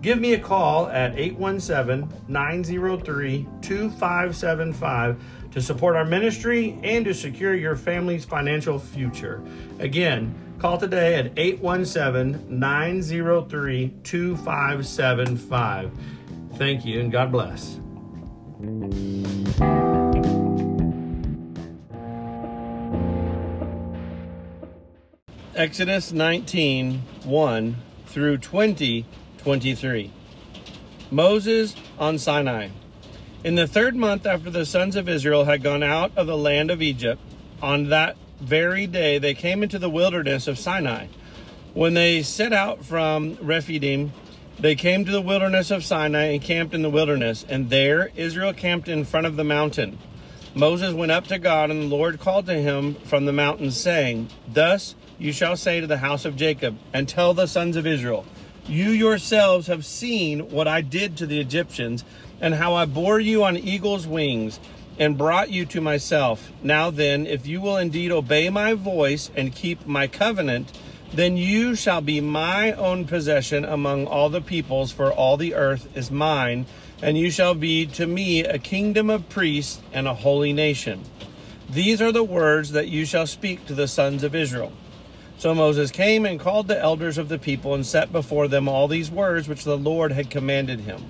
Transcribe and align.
Give 0.00 0.20
me 0.20 0.34
a 0.34 0.38
call 0.38 0.86
at 0.88 1.18
817 1.18 2.08
903 2.28 3.48
2575 3.60 5.20
to 5.50 5.60
support 5.60 5.96
our 5.96 6.04
ministry 6.04 6.78
and 6.84 7.04
to 7.04 7.12
secure 7.12 7.54
your 7.54 7.74
family's 7.74 8.24
financial 8.24 8.78
future. 8.78 9.42
Again, 9.80 10.32
call 10.60 10.78
today 10.78 11.16
at 11.16 11.32
817 11.36 12.60
903 12.60 13.94
2575. 14.04 15.90
Thank 16.54 16.84
you 16.84 17.00
and 17.00 17.10
God 17.10 17.32
bless. 17.32 17.80
Exodus 25.56 26.12
19 26.12 27.02
1 27.24 27.76
through 28.06 28.38
20 28.38 29.04
23. 29.38 30.12
Moses 31.10 31.74
on 31.98 32.18
Sinai. 32.18 32.68
In 33.44 33.54
the 33.54 33.66
third 33.66 33.96
month 33.96 34.26
after 34.26 34.50
the 34.50 34.66
sons 34.66 34.96
of 34.96 35.08
Israel 35.08 35.44
had 35.44 35.62
gone 35.62 35.82
out 35.82 36.12
of 36.16 36.26
the 36.26 36.36
land 36.36 36.70
of 36.70 36.82
Egypt, 36.82 37.20
on 37.62 37.88
that 37.88 38.16
very 38.40 38.86
day 38.86 39.18
they 39.18 39.34
came 39.34 39.62
into 39.62 39.78
the 39.78 39.90
wilderness 39.90 40.46
of 40.46 40.58
Sinai. 40.58 41.06
When 41.74 41.94
they 41.94 42.22
set 42.22 42.52
out 42.52 42.84
from 42.84 43.38
Rephidim, 43.40 44.12
they 44.58 44.74
came 44.74 45.04
to 45.04 45.12
the 45.12 45.22
wilderness 45.22 45.70
of 45.70 45.84
Sinai 45.84 46.32
and 46.32 46.42
camped 46.42 46.74
in 46.74 46.82
the 46.82 46.90
wilderness, 46.90 47.46
and 47.48 47.70
there 47.70 48.10
Israel 48.16 48.52
camped 48.52 48.88
in 48.88 49.04
front 49.04 49.26
of 49.26 49.36
the 49.36 49.44
mountain. 49.44 49.98
Moses 50.54 50.92
went 50.92 51.12
up 51.12 51.28
to 51.28 51.38
God, 51.38 51.70
and 51.70 51.82
the 51.82 51.96
Lord 51.96 52.18
called 52.18 52.46
to 52.46 52.54
him 52.54 52.96
from 53.04 53.24
the 53.24 53.32
mountain, 53.32 53.70
saying, 53.70 54.28
Thus 54.52 54.96
you 55.18 55.32
shall 55.32 55.56
say 55.56 55.80
to 55.80 55.86
the 55.86 55.98
house 55.98 56.24
of 56.24 56.34
Jacob, 56.34 56.76
and 56.92 57.08
tell 57.08 57.34
the 57.34 57.46
sons 57.46 57.76
of 57.76 57.86
Israel, 57.86 58.26
you 58.68 58.90
yourselves 58.90 59.66
have 59.66 59.84
seen 59.84 60.50
what 60.50 60.68
I 60.68 60.80
did 60.80 61.16
to 61.16 61.26
the 61.26 61.40
Egyptians, 61.40 62.04
and 62.40 62.54
how 62.54 62.74
I 62.74 62.84
bore 62.84 63.18
you 63.18 63.44
on 63.44 63.56
eagle's 63.56 64.06
wings 64.06 64.60
and 64.98 65.18
brought 65.18 65.50
you 65.50 65.64
to 65.66 65.80
myself. 65.80 66.52
Now 66.62 66.90
then, 66.90 67.26
if 67.26 67.46
you 67.46 67.60
will 67.60 67.76
indeed 67.76 68.10
obey 68.10 68.50
my 68.50 68.74
voice 68.74 69.30
and 69.34 69.54
keep 69.54 69.86
my 69.86 70.06
covenant, 70.06 70.76
then 71.12 71.36
you 71.36 71.74
shall 71.74 72.00
be 72.00 72.20
my 72.20 72.72
own 72.72 73.06
possession 73.06 73.64
among 73.64 74.06
all 74.06 74.28
the 74.28 74.40
peoples, 74.40 74.92
for 74.92 75.10
all 75.12 75.36
the 75.36 75.54
earth 75.54 75.88
is 75.96 76.10
mine, 76.10 76.66
and 77.00 77.16
you 77.16 77.30
shall 77.30 77.54
be 77.54 77.86
to 77.86 78.06
me 78.06 78.44
a 78.44 78.58
kingdom 78.58 79.08
of 79.08 79.28
priests 79.28 79.80
and 79.92 80.06
a 80.06 80.14
holy 80.14 80.52
nation. 80.52 81.02
These 81.70 82.02
are 82.02 82.12
the 82.12 82.24
words 82.24 82.72
that 82.72 82.88
you 82.88 83.04
shall 83.04 83.26
speak 83.26 83.66
to 83.66 83.74
the 83.74 83.88
sons 83.88 84.22
of 84.22 84.34
Israel. 84.34 84.72
So 85.38 85.54
Moses 85.54 85.92
came 85.92 86.26
and 86.26 86.40
called 86.40 86.66
the 86.66 86.78
elders 86.78 87.16
of 87.16 87.28
the 87.28 87.38
people 87.38 87.72
and 87.72 87.86
set 87.86 88.10
before 88.10 88.48
them 88.48 88.68
all 88.68 88.88
these 88.88 89.08
words 89.08 89.48
which 89.48 89.62
the 89.62 89.78
Lord 89.78 90.10
had 90.10 90.30
commanded 90.30 90.80
him. 90.80 91.04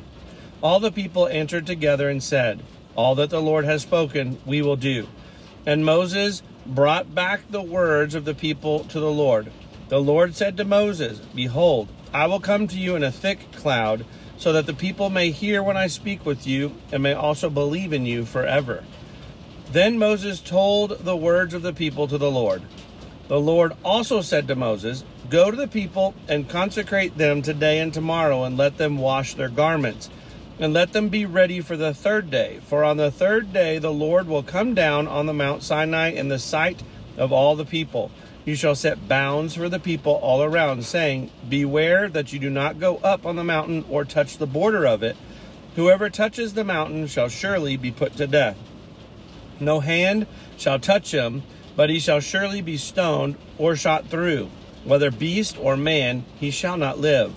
All 0.62 0.80
the 0.80 0.92
people 0.92 1.26
answered 1.28 1.66
together 1.66 2.10
and 2.10 2.22
said, 2.22 2.62
All 2.94 3.14
that 3.14 3.30
the 3.30 3.40
Lord 3.40 3.64
has 3.64 3.80
spoken, 3.80 4.38
we 4.44 4.60
will 4.60 4.76
do. 4.76 5.08
And 5.64 5.82
Moses 5.82 6.42
brought 6.66 7.14
back 7.14 7.40
the 7.50 7.62
words 7.62 8.14
of 8.14 8.26
the 8.26 8.34
people 8.34 8.84
to 8.84 9.00
the 9.00 9.10
Lord. 9.10 9.50
The 9.88 10.00
Lord 10.00 10.34
said 10.34 10.58
to 10.58 10.64
Moses, 10.64 11.20
Behold, 11.34 11.88
I 12.12 12.26
will 12.26 12.40
come 12.40 12.68
to 12.68 12.78
you 12.78 12.96
in 12.96 13.02
a 13.02 13.10
thick 13.10 13.50
cloud, 13.52 14.04
so 14.36 14.52
that 14.52 14.66
the 14.66 14.74
people 14.74 15.08
may 15.08 15.30
hear 15.30 15.62
when 15.62 15.78
I 15.78 15.86
speak 15.86 16.26
with 16.26 16.46
you, 16.46 16.74
and 16.92 17.02
may 17.02 17.14
also 17.14 17.48
believe 17.48 17.94
in 17.94 18.04
you 18.04 18.26
forever. 18.26 18.84
Then 19.72 19.98
Moses 19.98 20.40
told 20.40 20.98
the 21.00 21.16
words 21.16 21.54
of 21.54 21.62
the 21.62 21.72
people 21.72 22.06
to 22.08 22.18
the 22.18 22.30
Lord. 22.30 22.62
The 23.28 23.38
Lord 23.38 23.74
also 23.84 24.22
said 24.22 24.48
to 24.48 24.56
Moses, 24.56 25.04
Go 25.28 25.50
to 25.50 25.56
the 25.56 25.68
people 25.68 26.14
and 26.28 26.48
consecrate 26.48 27.18
them 27.18 27.42
today 27.42 27.78
and 27.78 27.92
tomorrow, 27.92 28.44
and 28.44 28.56
let 28.56 28.78
them 28.78 28.96
wash 28.96 29.34
their 29.34 29.50
garments, 29.50 30.08
and 30.58 30.72
let 30.72 30.94
them 30.94 31.10
be 31.10 31.26
ready 31.26 31.60
for 31.60 31.76
the 31.76 31.92
third 31.92 32.30
day. 32.30 32.60
For 32.66 32.82
on 32.82 32.96
the 32.96 33.10
third 33.10 33.52
day 33.52 33.78
the 33.78 33.92
Lord 33.92 34.26
will 34.26 34.42
come 34.42 34.74
down 34.74 35.06
on 35.06 35.26
the 35.26 35.34
Mount 35.34 35.62
Sinai 35.62 36.08
in 36.08 36.28
the 36.28 36.38
sight 36.38 36.82
of 37.18 37.30
all 37.30 37.54
the 37.54 37.66
people. 37.66 38.10
You 38.46 38.54
shall 38.54 38.74
set 38.74 39.08
bounds 39.08 39.54
for 39.54 39.68
the 39.68 39.78
people 39.78 40.14
all 40.14 40.42
around, 40.42 40.86
saying, 40.86 41.30
Beware 41.46 42.08
that 42.08 42.32
you 42.32 42.38
do 42.38 42.48
not 42.48 42.80
go 42.80 42.96
up 43.04 43.26
on 43.26 43.36
the 43.36 43.44
mountain 43.44 43.84
or 43.90 44.06
touch 44.06 44.38
the 44.38 44.46
border 44.46 44.86
of 44.86 45.02
it. 45.02 45.18
Whoever 45.76 46.08
touches 46.08 46.54
the 46.54 46.64
mountain 46.64 47.06
shall 47.06 47.28
surely 47.28 47.76
be 47.76 47.90
put 47.90 48.16
to 48.16 48.26
death. 48.26 48.56
No 49.60 49.80
hand 49.80 50.26
shall 50.56 50.78
touch 50.78 51.12
him 51.12 51.42
but 51.78 51.90
he 51.90 52.00
shall 52.00 52.18
surely 52.18 52.60
be 52.60 52.76
stoned 52.76 53.36
or 53.56 53.76
shot 53.76 54.08
through. 54.08 54.50
Whether 54.82 55.12
beast 55.12 55.56
or 55.60 55.76
man, 55.76 56.24
he 56.40 56.50
shall 56.50 56.76
not 56.76 56.98
live. 56.98 57.32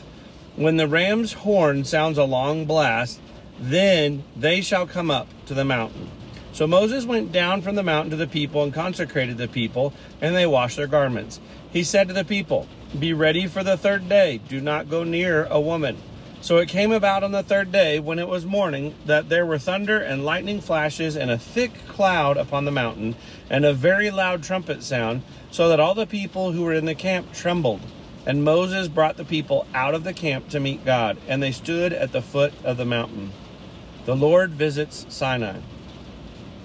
When 0.56 0.78
the 0.78 0.88
ram's 0.88 1.34
horn 1.34 1.86
sounds 1.86 2.18
a 2.18 2.24
long 2.24 2.66
blast, 2.66 3.20
then 3.60 4.24
they 4.36 4.62
shall 4.62 4.88
come 4.88 5.12
up 5.12 5.28
to 5.46 5.54
the 5.54 5.64
mountain. 5.64 6.10
So 6.54 6.66
Moses 6.66 7.06
went 7.06 7.32
down 7.32 7.62
from 7.62 7.76
the 7.76 7.84
mountain 7.84 8.10
to 8.10 8.18
the 8.18 8.26
people 8.26 8.64
and 8.64 8.74
consecrated 8.74 9.38
the 9.38 9.48
people, 9.48 9.94
and 10.20 10.36
they 10.36 10.48
washed 10.48 10.78
their 10.78 10.88
garments. 10.88 11.40
He 11.72 11.84
said 11.84 12.08
to 12.08 12.14
the 12.16 12.26
people, 12.26 12.68
Be 12.98 13.14
ready 13.14 13.46
for 13.46 13.64
the 13.64 13.78
third 13.78 14.10
day. 14.10 14.40
Do 14.50 14.60
not 14.60 14.90
go 14.90 15.04
near 15.04 15.46
a 15.46 15.62
woman. 15.62 15.98
So 16.42 16.58
it 16.58 16.70
came 16.70 16.92
about 16.92 17.24
on 17.24 17.32
the 17.32 17.44
third 17.44 17.72
day, 17.72 18.00
when 18.00 18.18
it 18.18 18.28
was 18.28 18.48
morning, 18.48 18.96
that 19.06 19.30
there 19.30 19.46
were 19.46 19.60
thunder 19.60 20.00
and 20.00 20.26
lightning 20.26 20.60
flashes 20.60 21.16
and 21.16 21.30
a 21.30 21.38
thick 21.38 21.72
cloud 21.88 22.36
upon 22.36 22.66
the 22.66 22.72
mountain, 22.72 23.16
and 23.48 23.64
a 23.64 23.74
very 23.74 24.10
loud 24.10 24.42
trumpet 24.42 24.82
sound, 24.82 25.22
so 25.52 25.70
that 25.70 25.80
all 25.80 25.94
the 25.94 26.08
people 26.08 26.52
who 26.52 26.64
were 26.64 26.74
in 26.74 26.86
the 26.86 26.96
camp 26.96 27.32
trembled. 27.32 27.82
And 28.26 28.44
Moses 28.44 28.88
brought 28.88 29.18
the 29.18 29.24
people 29.24 29.68
out 29.76 29.94
of 29.94 30.04
the 30.04 30.14
camp 30.14 30.50
to 30.50 30.60
meet 30.60 30.84
God, 30.84 31.18
and 31.28 31.44
they 31.44 31.52
stood 31.52 31.94
at 31.94 32.12
the 32.12 32.24
foot 32.24 32.54
of 32.64 32.78
the 32.78 32.86
mountain. 32.86 33.34
The 34.06 34.16
Lord 34.16 34.52
visits 34.52 35.06
Sinai. 35.10 35.60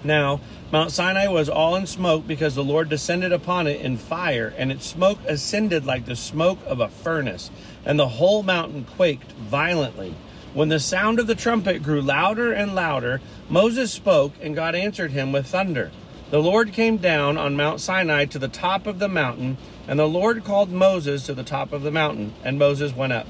Now, 0.03 0.41
Mount 0.73 0.91
Sinai 0.91 1.29
was 1.29 1.49
all 1.49 1.77
in 1.77 1.87
smoke 1.87 2.27
because 2.27 2.57
the 2.57 2.65
Lord 2.65 2.89
descended 2.89 3.33
upon 3.33 3.69
it 3.69 3.81
in 3.81 3.97
fire, 3.97 4.53
and 4.59 4.73
its 4.73 4.85
smoke 4.85 5.21
ascended 5.27 5.87
like 5.87 6.07
the 6.07 6.17
smoke 6.17 6.59
of 6.67 6.81
a 6.81 6.89
furnace 6.89 7.51
and 7.85 7.99
the 7.99 8.09
whole 8.09 8.43
mountain 8.43 8.85
quaked 8.85 9.31
violently. 9.33 10.15
When 10.53 10.69
the 10.69 10.81
sound 10.81 11.21
of 11.21 11.29
the 11.29 11.37
trumpet 11.37 11.85
grew 11.85 12.03
louder 12.03 12.53
and 12.53 12.75
louder, 12.75 13.21
Moses 13.49 13.93
spoke, 13.93 14.33
and 14.43 14.57
God 14.57 14.75
answered 14.75 15.13
him 15.13 15.31
with 15.31 15.47
thunder. 15.47 15.93
The 16.31 16.43
Lord 16.43 16.73
came 16.73 16.97
down 16.97 17.39
on 17.39 17.55
Mount 17.55 17.81
Sinai 17.81 18.25
to 18.27 18.39
the 18.39 18.49
top 18.49 18.89
of 18.89 18.99
the 18.99 19.09
mountain, 19.09 19.59
and 19.87 20.01
the 20.01 20.09
Lord 20.09 20.43
called 20.43 20.71
Moses 20.73 21.27
to 21.27 21.35
the 21.35 21.45
top 21.45 21.73
of 21.73 21.83
the 21.83 21.93
mountain, 21.93 22.35
and 22.43 22.59
Moses 22.59 22.97
went 22.97 23.13
up. 23.13 23.29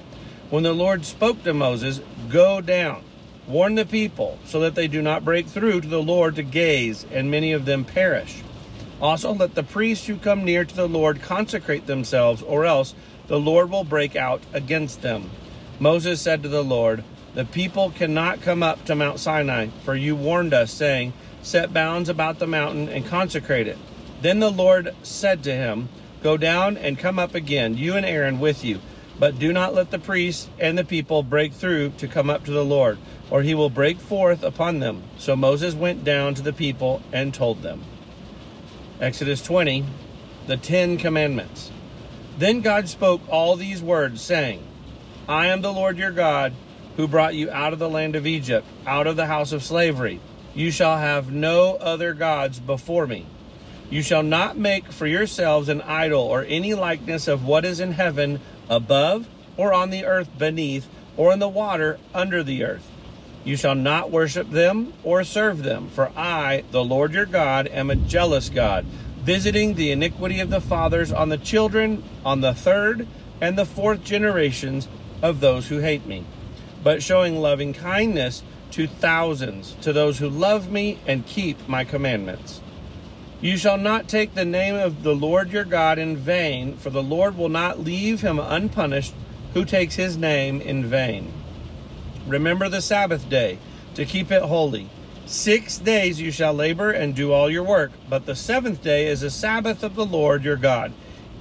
When 0.48 0.62
the 0.62 0.72
Lord 0.72 1.04
spoke 1.04 1.42
to 1.42 1.52
Moses, 1.52 2.00
Go 2.30 2.62
down, 2.62 3.02
warn 3.46 3.74
the 3.74 3.86
people, 3.86 4.38
so 4.44 4.60
that 4.60 4.74
they 4.74 4.88
do 4.88 5.02
not 5.02 5.24
break 5.24 5.46
through 5.46 5.80
to 5.80 5.88
the 5.88 6.02
Lord 6.02 6.36
to 6.36 6.42
gaze, 6.42 7.06
and 7.12 7.30
many 7.30 7.52
of 7.52 7.64
them 7.64 7.84
perish. 7.84 8.42
Also, 9.00 9.32
let 9.32 9.54
the 9.54 9.62
priests 9.62 10.06
who 10.06 10.16
come 10.16 10.44
near 10.44 10.64
to 10.64 10.74
the 10.74 10.88
Lord 10.88 11.22
consecrate 11.22 11.86
themselves, 11.86 12.42
or 12.42 12.64
else 12.64 12.94
the 13.26 13.38
Lord 13.38 13.70
will 13.70 13.84
break 13.84 14.16
out 14.16 14.42
against 14.52 15.02
them. 15.02 15.30
Moses 15.78 16.20
said 16.20 16.42
to 16.42 16.48
the 16.48 16.64
Lord, 16.64 17.04
The 17.34 17.44
people 17.44 17.90
cannot 17.90 18.40
come 18.40 18.62
up 18.62 18.84
to 18.86 18.94
Mount 18.94 19.20
Sinai, 19.20 19.68
for 19.84 19.94
you 19.94 20.16
warned 20.16 20.54
us, 20.54 20.72
saying, 20.72 21.12
set 21.46 21.72
bounds 21.72 22.08
about 22.08 22.40
the 22.40 22.46
mountain 22.46 22.88
and 22.88 23.06
consecrate 23.06 23.68
it. 23.68 23.78
Then 24.20 24.40
the 24.40 24.50
Lord 24.50 24.94
said 25.02 25.44
to 25.44 25.54
him, 25.54 25.88
Go 26.22 26.36
down 26.36 26.76
and 26.76 26.98
come 26.98 27.20
up 27.20 27.34
again, 27.34 27.76
you 27.76 27.94
and 27.94 28.04
Aaron 28.04 28.40
with 28.40 28.64
you. 28.64 28.80
But 29.18 29.38
do 29.38 29.52
not 29.52 29.72
let 29.72 29.90
the 29.90 29.98
priests 29.98 30.48
and 30.58 30.76
the 30.76 30.84
people 30.84 31.22
break 31.22 31.52
through 31.52 31.90
to 31.98 32.08
come 32.08 32.28
up 32.28 32.44
to 32.44 32.50
the 32.50 32.64
Lord, 32.64 32.98
or 33.30 33.42
he 33.42 33.54
will 33.54 33.70
break 33.70 33.98
forth 33.98 34.42
upon 34.42 34.78
them. 34.78 35.02
So 35.18 35.36
Moses 35.36 35.74
went 35.74 36.04
down 36.04 36.34
to 36.34 36.42
the 36.42 36.52
people 36.52 37.02
and 37.12 37.34
told 37.34 37.62
them. 37.62 37.84
Exodus 39.00 39.42
20, 39.42 39.84
the 40.46 40.56
Ten 40.56 40.96
Commandments. 40.96 41.70
Then 42.38 42.60
God 42.60 42.88
spoke 42.88 43.20
all 43.28 43.56
these 43.56 43.82
words, 43.82 44.22
saying, 44.22 44.62
I 45.28 45.46
am 45.46 45.60
the 45.60 45.72
Lord 45.72 45.98
your 45.98 46.12
God, 46.12 46.54
who 46.96 47.08
brought 47.08 47.34
you 47.34 47.50
out 47.50 47.72
of 47.72 47.78
the 47.78 47.90
land 47.90 48.14
of 48.14 48.26
Egypt, 48.26 48.66
out 48.86 49.06
of 49.06 49.16
the 49.16 49.26
house 49.26 49.52
of 49.52 49.62
slavery. 49.62 50.20
You 50.54 50.70
shall 50.70 50.96
have 50.96 51.30
no 51.30 51.74
other 51.74 52.14
gods 52.14 52.60
before 52.60 53.06
me. 53.06 53.26
You 53.90 54.02
shall 54.02 54.22
not 54.22 54.56
make 54.56 54.90
for 54.90 55.06
yourselves 55.06 55.68
an 55.68 55.82
idol 55.82 56.22
or 56.22 56.44
any 56.44 56.74
likeness 56.74 57.28
of 57.28 57.44
what 57.44 57.64
is 57.64 57.80
in 57.80 57.92
heaven 57.92 58.40
above, 58.68 59.28
or 59.56 59.72
on 59.72 59.90
the 59.90 60.04
earth 60.04 60.28
beneath, 60.38 60.88
or 61.16 61.32
in 61.32 61.38
the 61.38 61.48
water 61.48 61.98
under 62.14 62.42
the 62.42 62.64
earth. 62.64 62.90
You 63.46 63.56
shall 63.56 63.76
not 63.76 64.10
worship 64.10 64.50
them 64.50 64.92
or 65.04 65.22
serve 65.22 65.62
them, 65.62 65.88
for 65.90 66.10
I, 66.16 66.64
the 66.72 66.82
Lord 66.82 67.14
your 67.14 67.26
God, 67.26 67.68
am 67.68 67.90
a 67.90 67.94
jealous 67.94 68.48
God, 68.48 68.84
visiting 69.20 69.74
the 69.74 69.92
iniquity 69.92 70.40
of 70.40 70.50
the 70.50 70.60
fathers 70.60 71.12
on 71.12 71.28
the 71.28 71.38
children, 71.38 72.02
on 72.24 72.40
the 72.40 72.54
third 72.54 73.06
and 73.40 73.56
the 73.56 73.64
fourth 73.64 74.02
generations 74.02 74.88
of 75.22 75.38
those 75.38 75.68
who 75.68 75.78
hate 75.78 76.06
me, 76.06 76.24
but 76.82 77.04
showing 77.04 77.36
loving 77.36 77.72
kindness 77.72 78.42
to 78.72 78.88
thousands, 78.88 79.76
to 79.80 79.92
those 79.92 80.18
who 80.18 80.28
love 80.28 80.72
me 80.72 80.98
and 81.06 81.24
keep 81.24 81.68
my 81.68 81.84
commandments. 81.84 82.60
You 83.40 83.56
shall 83.56 83.78
not 83.78 84.08
take 84.08 84.34
the 84.34 84.44
name 84.44 84.74
of 84.74 85.04
the 85.04 85.14
Lord 85.14 85.52
your 85.52 85.64
God 85.64 86.00
in 86.00 86.16
vain, 86.16 86.76
for 86.78 86.90
the 86.90 87.00
Lord 87.00 87.38
will 87.38 87.48
not 87.48 87.78
leave 87.78 88.22
him 88.22 88.40
unpunished 88.40 89.14
who 89.54 89.64
takes 89.64 89.94
his 89.94 90.16
name 90.16 90.60
in 90.60 90.84
vain. 90.84 91.32
Remember 92.26 92.68
the 92.68 92.80
Sabbath 92.82 93.28
day 93.28 93.58
to 93.94 94.04
keep 94.04 94.32
it 94.32 94.42
holy. 94.42 94.90
Six 95.26 95.78
days 95.78 96.20
you 96.20 96.30
shall 96.30 96.54
labor 96.54 96.90
and 96.90 97.14
do 97.14 97.32
all 97.32 97.48
your 97.50 97.62
work, 97.62 97.92
but 98.08 98.26
the 98.26 98.34
seventh 98.36 98.82
day 98.82 99.06
is 99.06 99.22
a 99.22 99.30
Sabbath 99.30 99.82
of 99.82 99.94
the 99.94 100.06
Lord 100.06 100.44
your 100.44 100.56
God. 100.56 100.92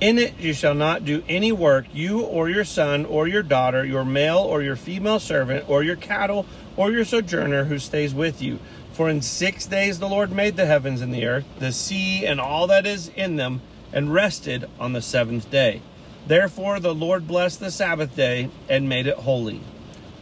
In 0.02 0.20
it 0.20 0.40
you 0.40 0.54
shall 0.54 0.76
not 0.76 1.06
do 1.06 1.24
any 1.28 1.52
work, 1.52 1.86
you 1.94 2.22
or 2.22 2.50
your 2.50 2.66
son 2.66 3.06
or 3.06 3.28
your 3.28 3.44
daughter, 3.44 3.86
your 3.86 4.06
male 4.06 4.40
or 4.40 4.62
your 4.62 4.76
female 4.76 5.20
servant, 5.20 5.70
or 5.70 5.84
your 5.84 5.96
cattle 5.96 6.46
or 6.78 6.92
your 6.92 7.06
sojourner 7.06 7.66
who 7.66 7.80
stays 7.80 8.14
with 8.14 8.42
you. 8.42 8.60
For 8.94 9.10
in 9.10 9.22
six 9.22 9.66
days 9.66 10.00
the 10.00 10.10
Lord 10.10 10.32
made 10.32 10.56
the 10.56 10.66
heavens 10.66 11.02
and 11.02 11.14
the 11.14 11.26
earth, 11.26 11.46
the 11.60 11.72
sea, 11.72 12.26
and 12.26 12.40
all 12.40 12.68
that 12.68 12.86
is 12.86 13.10
in 13.10 13.38
them, 13.38 13.62
and 13.92 14.14
rested 14.14 14.70
on 14.80 14.94
the 14.94 15.02
seventh 15.02 15.50
day. 15.50 15.82
Therefore 16.28 16.80
the 16.80 16.94
Lord 16.94 17.28
blessed 17.28 17.60
the 17.60 17.72
Sabbath 17.72 18.16
day 18.16 18.50
and 18.70 18.90
made 18.90 19.08
it 19.08 19.18
holy. 19.18 19.62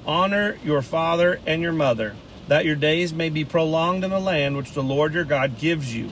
Honor 0.06 0.58
your 0.64 0.82
father 0.82 1.40
and 1.46 1.62
your 1.62 1.72
mother, 1.72 2.16
that 2.48 2.66
your 2.66 2.76
days 2.76 3.14
may 3.14 3.30
be 3.30 3.46
prolonged 3.46 4.04
in 4.04 4.10
the 4.10 4.20
land 4.20 4.58
which 4.58 4.74
the 4.74 4.84
Lord 4.84 5.14
your 5.14 5.24
God 5.24 5.58
gives 5.58 5.96
you. 5.96 6.12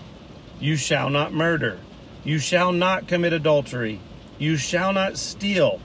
You 0.59 0.77
shall 0.77 1.09
not 1.09 1.33
murder. 1.33 1.79
You 2.23 2.39
shall 2.39 2.71
not 2.71 3.07
commit 3.07 3.33
adultery. 3.33 3.99
You 4.37 4.55
shall 4.55 4.93
not 4.93 5.17
steal. 5.17 5.81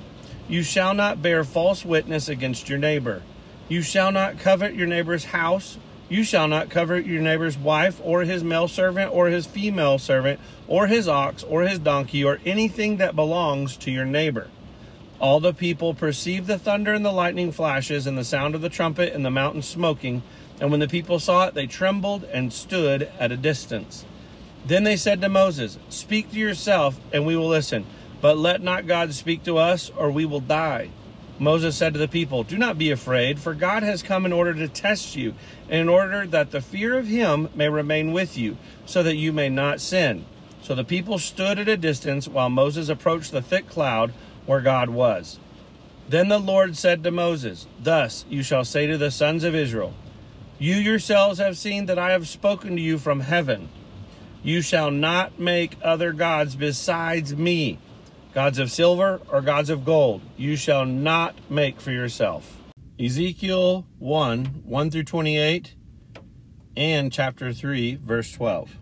You 0.49 0.63
shall 0.63 0.95
not 0.95 1.21
bear 1.21 1.43
false 1.43 1.85
witness 1.85 2.29
against 2.29 2.69
your 2.69 2.79
neighbor. 2.79 3.23
You 3.69 3.83
shall 3.83 4.13
not 4.13 4.39
covet 4.39 4.75
your 4.75 4.87
neighbor's 4.87 5.25
house. 5.25 5.79
You 6.09 6.23
shall 6.23 6.47
not 6.47 6.71
covet 6.71 7.05
your 7.05 7.21
neighbor's 7.21 7.59
wife, 7.59 8.01
or 8.05 8.23
his 8.23 8.45
male 8.45 8.69
servant, 8.69 9.13
or 9.13 9.27
his 9.27 9.45
female 9.45 9.99
servant, 9.99 10.39
or 10.69 10.87
his 10.87 11.09
ox, 11.09 11.43
or 11.43 11.63
his 11.63 11.81
donkey, 11.81 12.23
or 12.23 12.39
anything 12.47 12.99
that 12.99 13.17
belongs 13.17 13.77
to 13.79 13.91
your 13.91 14.05
neighbor. 14.05 14.49
All 15.19 15.41
the 15.41 15.55
people 15.55 15.95
perceived 15.95 16.47
the 16.47 16.59
thunder 16.59 16.93
and 16.93 17.05
the 17.05 17.13
lightning 17.13 17.51
flashes, 17.51 18.07
and 18.07 18.19
the 18.19 18.25
sound 18.25 18.55
of 18.55 18.61
the 18.61 18.69
trumpet, 18.69 19.15
and 19.15 19.25
the 19.25 19.31
mountain 19.31 19.63
smoking. 19.63 20.23
And 20.61 20.71
when 20.71 20.81
the 20.81 20.89
people 20.89 21.19
saw 21.19 21.47
it, 21.47 21.55
they 21.55 21.67
trembled 21.67 22.25
and 22.25 22.53
stood 22.53 23.11
at 23.19 23.33
a 23.33 23.37
distance. 23.37 24.05
Then 24.67 24.85
they 24.85 24.97
said 24.97 25.21
to 25.23 25.29
Moses, 25.29 25.79
Speak 25.89 26.33
to 26.33 26.39
yourself, 26.39 27.01
and 27.13 27.25
we 27.25 27.37
will 27.37 27.49
listen. 27.49 27.87
But 28.21 28.37
let 28.37 28.61
not 28.61 28.87
God 28.87 29.15
speak 29.15 29.45
to 29.45 29.59
us, 29.59 29.91
or 29.97 30.11
we 30.11 30.27
will 30.27 30.41
die. 30.41 30.91
Moses 31.39 31.77
said 31.77 31.93
to 31.93 31.99
the 31.99 32.09
people, 32.09 32.43
Do 32.43 32.59
not 32.59 32.79
be 32.79 32.91
afraid, 32.91 33.39
for 33.39 33.55
God 33.55 33.83
has 33.83 34.03
come 34.03 34.27
in 34.27 34.33
order 34.33 34.55
to 34.55 34.69
test 34.69 35.17
you, 35.17 35.35
and 35.69 35.81
in 35.81 35.89
order 35.89 36.27
that 36.27 36.51
the 36.51 36.61
fear 36.61 36.97
of 36.99 37.07
him 37.07 37.49
may 37.55 37.69
remain 37.69 38.13
with 38.13 38.37
you, 38.37 38.57
so 38.85 39.03
that 39.03 39.17
you 39.17 39.33
may 39.33 39.49
not 39.49 39.81
sin. 39.81 40.25
So 40.63 40.75
the 40.75 40.85
people 40.85 41.19
stood 41.19 41.59
at 41.59 41.69
a 41.69 41.77
distance 41.77 42.27
while 42.27 42.51
Moses 42.51 42.89
approached 42.89 43.33
the 43.33 43.43
thick 43.43 43.69
cloud 43.69 44.13
where 44.47 44.61
God 44.61 44.91
was. 44.91 45.39
Then 46.09 46.29
the 46.29 46.39
Lord 46.39 46.77
said 46.77 47.03
to 47.05 47.11
Moses, 47.11 47.67
Thus 47.81 48.25
you 48.29 48.43
shall 48.43 48.65
say 48.65 48.87
to 48.87 48.97
the 48.97 49.11
sons 49.11 49.45
of 49.45 49.55
Israel, 49.55 49.95
You 50.59 50.77
yourselves 50.77 51.39
have 51.39 51.59
seen 51.59 51.87
that 51.87 51.99
I 51.99 52.13
have 52.13 52.29
spoken 52.29 52.77
to 52.77 52.83
you 52.83 52.99
from 52.99 53.21
heaven. 53.21 53.69
You 54.43 54.63
shall 54.63 54.91
not 54.91 55.39
make 55.39 55.77
other 55.83 56.13
gods 56.13 56.55
besides 56.55 57.37
me 57.37 57.79
gods 58.37 58.59
of 58.59 58.71
silver 58.71 59.19
or 59.33 59.41
gods 59.41 59.71
of 59.71 59.83
gold, 59.83 60.21
you 60.37 60.57
shall 60.57 60.85
not 60.85 61.35
make 61.51 61.81
for 61.81 61.91
yourself. 61.91 62.59
Ezekiel 63.01 63.87
1 63.99 64.45
1 64.63 64.91
through 64.91 65.05
28 65.05 65.75
and 66.77 67.11
chapter 67.11 67.55
3, 67.55 67.95
verse 67.95 68.31
12. 68.33 68.77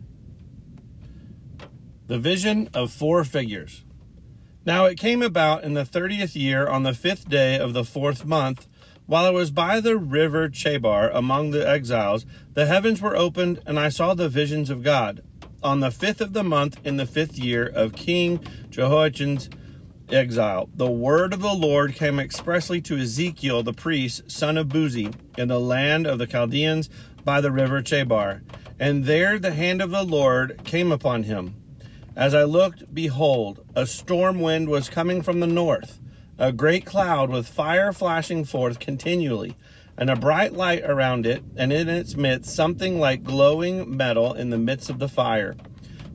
The 2.08 2.18
vision 2.18 2.68
of 2.74 2.90
four 2.90 3.22
figures. 3.22 3.84
Now 4.66 4.86
it 4.86 4.98
came 4.98 5.22
about 5.22 5.64
in 5.64 5.74
the 5.74 5.84
thirtieth 5.84 6.34
year, 6.34 6.66
on 6.66 6.82
the 6.82 6.94
fifth 6.94 7.28
day 7.28 7.58
of 7.58 7.72
the 7.72 7.84
fourth 7.84 8.24
month, 8.24 8.66
while 9.06 9.26
I 9.26 9.30
was 9.30 9.50
by 9.50 9.80
the 9.80 9.98
river 9.98 10.48
Chebar 10.48 11.10
among 11.12 11.50
the 11.50 11.68
exiles, 11.68 12.24
the 12.54 12.66
heavens 12.66 13.02
were 13.02 13.16
opened, 13.16 13.60
and 13.66 13.78
I 13.78 13.90
saw 13.90 14.14
the 14.14 14.28
visions 14.28 14.70
of 14.70 14.82
God 14.82 15.22
on 15.64 15.80
the 15.80 15.90
fifth 15.90 16.20
of 16.20 16.34
the 16.34 16.44
month 16.44 16.78
in 16.84 16.98
the 16.98 17.06
fifth 17.06 17.38
year 17.38 17.66
of 17.66 17.94
King 17.94 18.38
Jehoiachin's 18.68 19.48
exile, 20.10 20.68
the 20.74 20.90
word 20.90 21.32
of 21.32 21.40
the 21.40 21.54
Lord 21.54 21.94
came 21.94 22.20
expressly 22.20 22.82
to 22.82 22.98
Ezekiel 22.98 23.62
the 23.62 23.72
priest, 23.72 24.30
son 24.30 24.58
of 24.58 24.68
Buzi, 24.68 25.14
in 25.38 25.48
the 25.48 25.58
land 25.58 26.06
of 26.06 26.18
the 26.18 26.26
Chaldeans 26.26 26.90
by 27.24 27.40
the 27.40 27.50
river 27.50 27.80
Chebar. 27.80 28.42
And 28.78 29.06
there 29.06 29.38
the 29.38 29.52
hand 29.52 29.80
of 29.80 29.90
the 29.90 30.04
Lord 30.04 30.60
came 30.64 30.92
upon 30.92 31.22
him. 31.22 31.54
As 32.16 32.32
I 32.32 32.44
looked, 32.44 32.94
behold, 32.94 33.66
a 33.74 33.86
storm 33.86 34.40
wind 34.40 34.68
was 34.68 34.88
coming 34.88 35.20
from 35.20 35.40
the 35.40 35.48
north, 35.48 35.98
a 36.38 36.52
great 36.52 36.84
cloud 36.86 37.28
with 37.28 37.48
fire 37.48 37.92
flashing 37.92 38.44
forth 38.44 38.78
continually 38.78 39.56
and 39.96 40.10
a 40.10 40.16
bright 40.16 40.52
light 40.52 40.82
around 40.84 41.26
it, 41.26 41.42
and 41.56 41.72
in 41.72 41.88
its 41.88 42.16
midst 42.16 42.54
something 42.54 42.98
like 42.98 43.22
glowing 43.22 43.96
metal 43.96 44.32
in 44.32 44.50
the 44.50 44.58
midst 44.58 44.90
of 44.90 44.98
the 44.98 45.08
fire. 45.08 45.56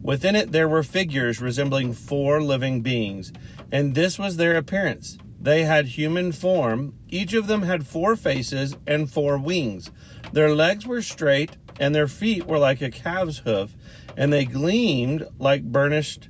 Within 0.01 0.35
it 0.35 0.51
there 0.51 0.67
were 0.67 0.83
figures 0.83 1.41
resembling 1.41 1.93
four 1.93 2.41
living 2.41 2.81
beings, 2.81 3.31
and 3.71 3.95
this 3.95 4.17
was 4.17 4.37
their 4.37 4.55
appearance. 4.57 5.17
They 5.41 5.63
had 5.63 5.87
human 5.87 6.31
form. 6.33 6.93
Each 7.07 7.33
of 7.33 7.47
them 7.47 7.61
had 7.61 7.87
four 7.87 8.15
faces 8.17 8.75
and 8.85 9.09
four 9.09 9.37
wings. 9.37 9.91
Their 10.33 10.53
legs 10.53 10.85
were 10.85 11.01
straight, 11.01 11.55
and 11.79 11.95
their 11.95 12.09
feet 12.09 12.45
were 12.45 12.59
like 12.59 12.81
a 12.81 12.91
calf's 12.91 13.39
hoof, 13.39 13.73
and 14.19 14.31
they 14.31 14.45
gleamed 14.45 15.27
like 15.39 15.63
burnished 15.63 16.29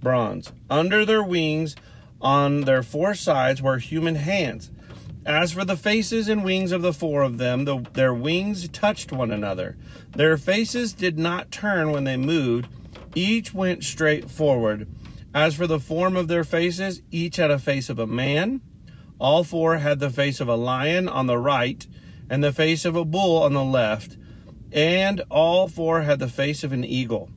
bronze. 0.00 0.52
Under 0.70 1.04
their 1.04 1.24
wings, 1.24 1.74
on 2.20 2.60
their 2.60 2.84
four 2.84 3.14
sides, 3.14 3.60
were 3.60 3.78
human 3.78 4.14
hands 4.14 4.70
as 5.24 5.52
for 5.52 5.64
the 5.64 5.76
faces 5.76 6.28
and 6.28 6.44
wings 6.44 6.72
of 6.72 6.82
the 6.82 6.92
four 6.92 7.22
of 7.22 7.38
them, 7.38 7.64
the, 7.64 7.84
their 7.92 8.12
wings 8.12 8.68
touched 8.68 9.12
one 9.12 9.30
another. 9.30 9.76
Their 10.10 10.36
faces 10.36 10.92
did 10.92 11.18
not 11.18 11.50
turn 11.50 11.92
when 11.92 12.04
they 12.04 12.16
moved, 12.16 12.68
each 13.14 13.54
went 13.54 13.84
straight 13.84 14.30
forward. 14.30 14.88
As 15.34 15.54
for 15.54 15.66
the 15.66 15.80
form 15.80 16.16
of 16.16 16.28
their 16.28 16.44
faces, 16.44 17.02
each 17.10 17.36
had 17.36 17.50
a 17.50 17.58
face 17.58 17.88
of 17.88 17.98
a 17.98 18.06
man. 18.06 18.60
All 19.18 19.44
four 19.44 19.78
had 19.78 20.00
the 20.00 20.10
face 20.10 20.40
of 20.40 20.48
a 20.48 20.56
lion 20.56 21.08
on 21.08 21.26
the 21.26 21.38
right, 21.38 21.86
and 22.28 22.42
the 22.42 22.52
face 22.52 22.84
of 22.84 22.96
a 22.96 23.04
bull 23.04 23.42
on 23.42 23.52
the 23.52 23.64
left, 23.64 24.16
and 24.72 25.22
all 25.30 25.68
four 25.68 26.02
had 26.02 26.18
the 26.18 26.28
face 26.28 26.64
of 26.64 26.72
an 26.72 26.84
eagle. 26.84 27.30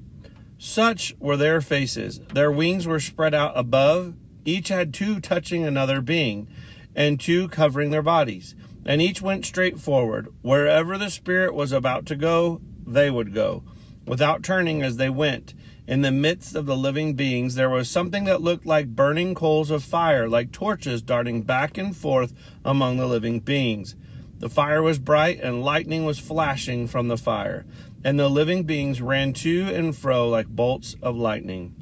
Such 0.57 1.13
were 1.19 1.37
their 1.37 1.61
faces. 1.61 2.19
Their 2.33 2.51
wings 2.51 2.87
were 2.87 2.99
spread 2.99 3.33
out 3.33 3.53
above. 3.55 4.15
Each 4.45 4.69
had 4.69 4.93
two 4.93 5.19
touching 5.19 5.65
another 5.65 6.01
being, 6.01 6.47
and 6.95 7.19
two 7.19 7.49
covering 7.49 7.91
their 7.91 8.01
bodies. 8.01 8.55
And 8.85 9.01
each 9.01 9.21
went 9.21 9.45
straight 9.45 9.79
forward. 9.79 10.33
Wherever 10.41 10.97
the 10.97 11.09
Spirit 11.09 11.53
was 11.53 11.71
about 11.71 12.05
to 12.07 12.15
go, 12.15 12.61
they 12.85 13.09
would 13.09 13.33
go, 13.33 13.63
without 14.05 14.43
turning 14.43 14.81
as 14.81 14.97
they 14.97 15.09
went. 15.09 15.53
In 15.87 16.01
the 16.01 16.11
midst 16.11 16.55
of 16.55 16.65
the 16.65 16.77
living 16.77 17.13
beings, 17.13 17.55
there 17.55 17.69
was 17.69 17.89
something 17.89 18.23
that 18.23 18.41
looked 18.41 18.65
like 18.65 18.95
burning 18.95 19.35
coals 19.35 19.69
of 19.69 19.83
fire, 19.83 20.27
like 20.27 20.51
torches 20.51 21.01
darting 21.01 21.43
back 21.43 21.77
and 21.77 21.95
forth 21.95 22.33
among 22.63 22.97
the 22.97 23.07
living 23.07 23.39
beings. 23.39 23.95
The 24.39 24.49
fire 24.49 24.81
was 24.81 24.99
bright, 24.99 25.39
and 25.41 25.63
lightning 25.63 26.05
was 26.05 26.19
flashing 26.19 26.87
from 26.87 27.07
the 27.07 27.17
fire, 27.17 27.65
and 28.03 28.19
the 28.19 28.29
living 28.29 28.63
beings 28.63 29.01
ran 29.01 29.33
to 29.33 29.63
and 29.73 29.95
fro 29.95 30.29
like 30.29 30.47
bolts 30.47 30.95
of 31.01 31.15
lightning. 31.15 31.75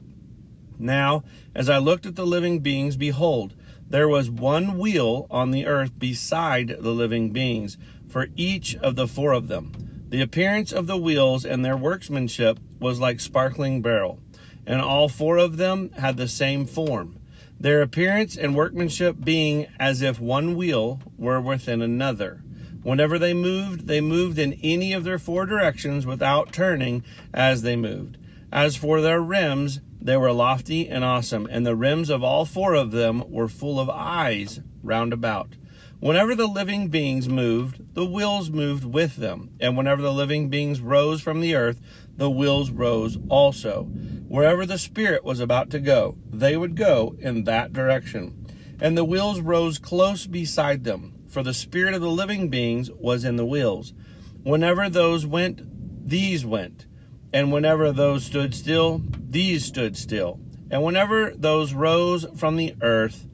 Now, 0.77 1.24
as 1.55 1.69
I 1.69 1.77
looked 1.77 2.05
at 2.05 2.15
the 2.15 2.25
living 2.25 2.60
beings, 2.60 2.95
behold, 2.95 3.55
there 3.89 4.07
was 4.07 4.29
one 4.29 4.77
wheel 4.77 5.27
on 5.29 5.51
the 5.51 5.65
earth 5.65 5.98
beside 5.98 6.77
the 6.79 6.91
living 6.91 7.31
beings, 7.31 7.77
for 8.07 8.27
each 8.36 8.75
of 8.75 8.95
the 8.95 9.07
four 9.07 9.31
of 9.31 9.48
them. 9.48 9.72
The 10.10 10.22
appearance 10.22 10.72
of 10.72 10.86
the 10.86 10.98
wheels 10.98 11.45
and 11.45 11.65
their 11.65 11.77
workmanship 11.77 12.60
was 12.79 13.00
like 13.00 13.19
sparkling 13.19 13.81
beryl, 13.81 14.19
and 14.67 14.79
all 14.79 15.10
four 15.10 15.38
of 15.38 15.57
them 15.57 15.89
had 15.91 16.17
the 16.17 16.27
same 16.27 16.65
form, 16.65 17.17
their 17.63 17.82
appearance 17.82 18.36
and 18.36 18.58
workmanship 18.58 19.15
being 19.24 19.65
as 19.79 20.01
if 20.01 20.20
one 20.20 20.58
wheel 20.58 21.00
were 21.17 21.39
within 21.39 21.82
another. 21.82 22.43
Whenever 22.84 23.17
they 23.17 23.34
moved, 23.34 23.88
they 23.88 24.01
moved 24.01 24.38
in 24.38 24.60
any 24.62 24.91
of 24.91 25.05
their 25.05 25.17
four 25.17 25.46
directions 25.46 26.05
without 26.05 26.51
turning 26.51 27.05
as 27.34 27.62
they 27.62 27.77
moved. 27.77 28.17
As 28.51 28.75
for 28.75 29.00
their 29.00 29.22
rims, 29.22 29.79
they 30.01 30.17
were 30.17 30.34
lofty 30.34 30.89
and 30.89 31.05
awesome, 31.05 31.48
and 31.50 31.65
the 31.65 31.74
rims 31.74 32.10
of 32.10 32.22
all 32.22 32.43
four 32.43 32.74
of 32.74 32.91
them 32.91 33.24
were 33.32 33.48
full 33.48 33.79
of 33.79 33.89
eyes 33.89 34.60
round 34.84 35.13
about. 35.13 35.55
Whenever 36.01 36.36
the 36.36 36.48
living 36.48 36.89
beings 36.89 37.29
moved, 37.29 37.93
the 37.93 38.05
wheels 38.05 38.50
moved 38.50 38.84
with 38.84 39.15
them. 39.15 39.51
And 39.62 39.77
whenever 39.77 40.01
the 40.01 40.12
living 40.12 40.50
beings 40.50 40.82
rose 40.82 41.22
from 41.22 41.39
the 41.39 41.55
earth, 41.55 41.79
the 42.17 42.29
wheels 42.29 42.72
rose 42.72 43.17
also. 43.29 43.88
Wherever 44.33 44.65
the 44.65 44.79
Spirit 44.79 45.23
was 45.23 45.39
about 45.39 45.69
to 45.69 45.79
go, 45.79 46.17
they 46.27 46.57
would 46.57 46.75
go 46.75 47.15
in 47.19 47.43
that 47.43 47.71
direction. 47.71 48.47
And 48.81 48.97
the 48.97 49.05
wheels 49.05 49.39
rose 49.39 49.77
close 49.77 50.25
beside 50.25 50.83
them, 50.83 51.13
for 51.27 51.43
the 51.43 51.53
Spirit 51.53 51.93
of 51.93 52.01
the 52.01 52.09
living 52.09 52.49
beings 52.49 52.89
was 52.89 53.25
in 53.25 53.35
the 53.35 53.45
wheels. 53.45 53.93
Whenever 54.41 54.89
those 54.89 55.27
went, 55.27 55.61
these 56.09 56.47
went. 56.47 56.87
And 57.31 57.51
whenever 57.51 57.91
those 57.91 58.25
stood 58.25 58.55
still, 58.55 59.03
these 59.29 59.65
stood 59.65 59.95
still. 59.95 60.39
And 60.71 60.81
whenever 60.81 61.31
those 61.35 61.75
rose 61.75 62.25
from 62.35 62.55
the 62.55 62.73
earth, 62.81 63.27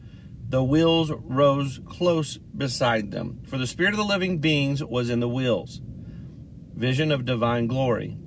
the 0.49 0.65
wheels 0.65 1.13
rose 1.13 1.79
close 1.85 2.37
beside 2.37 3.11
them, 3.11 3.39
for 3.47 3.57
the 3.57 3.67
spirit 3.67 3.93
of 3.93 3.97
the 3.99 4.03
living 4.03 4.39
beings 4.39 4.83
was 4.83 5.09
in 5.09 5.21
the 5.21 5.29
wheels. 5.29 5.79
Vision 6.75 7.09
of 7.09 7.23
divine 7.23 7.67
glory. 7.67 8.17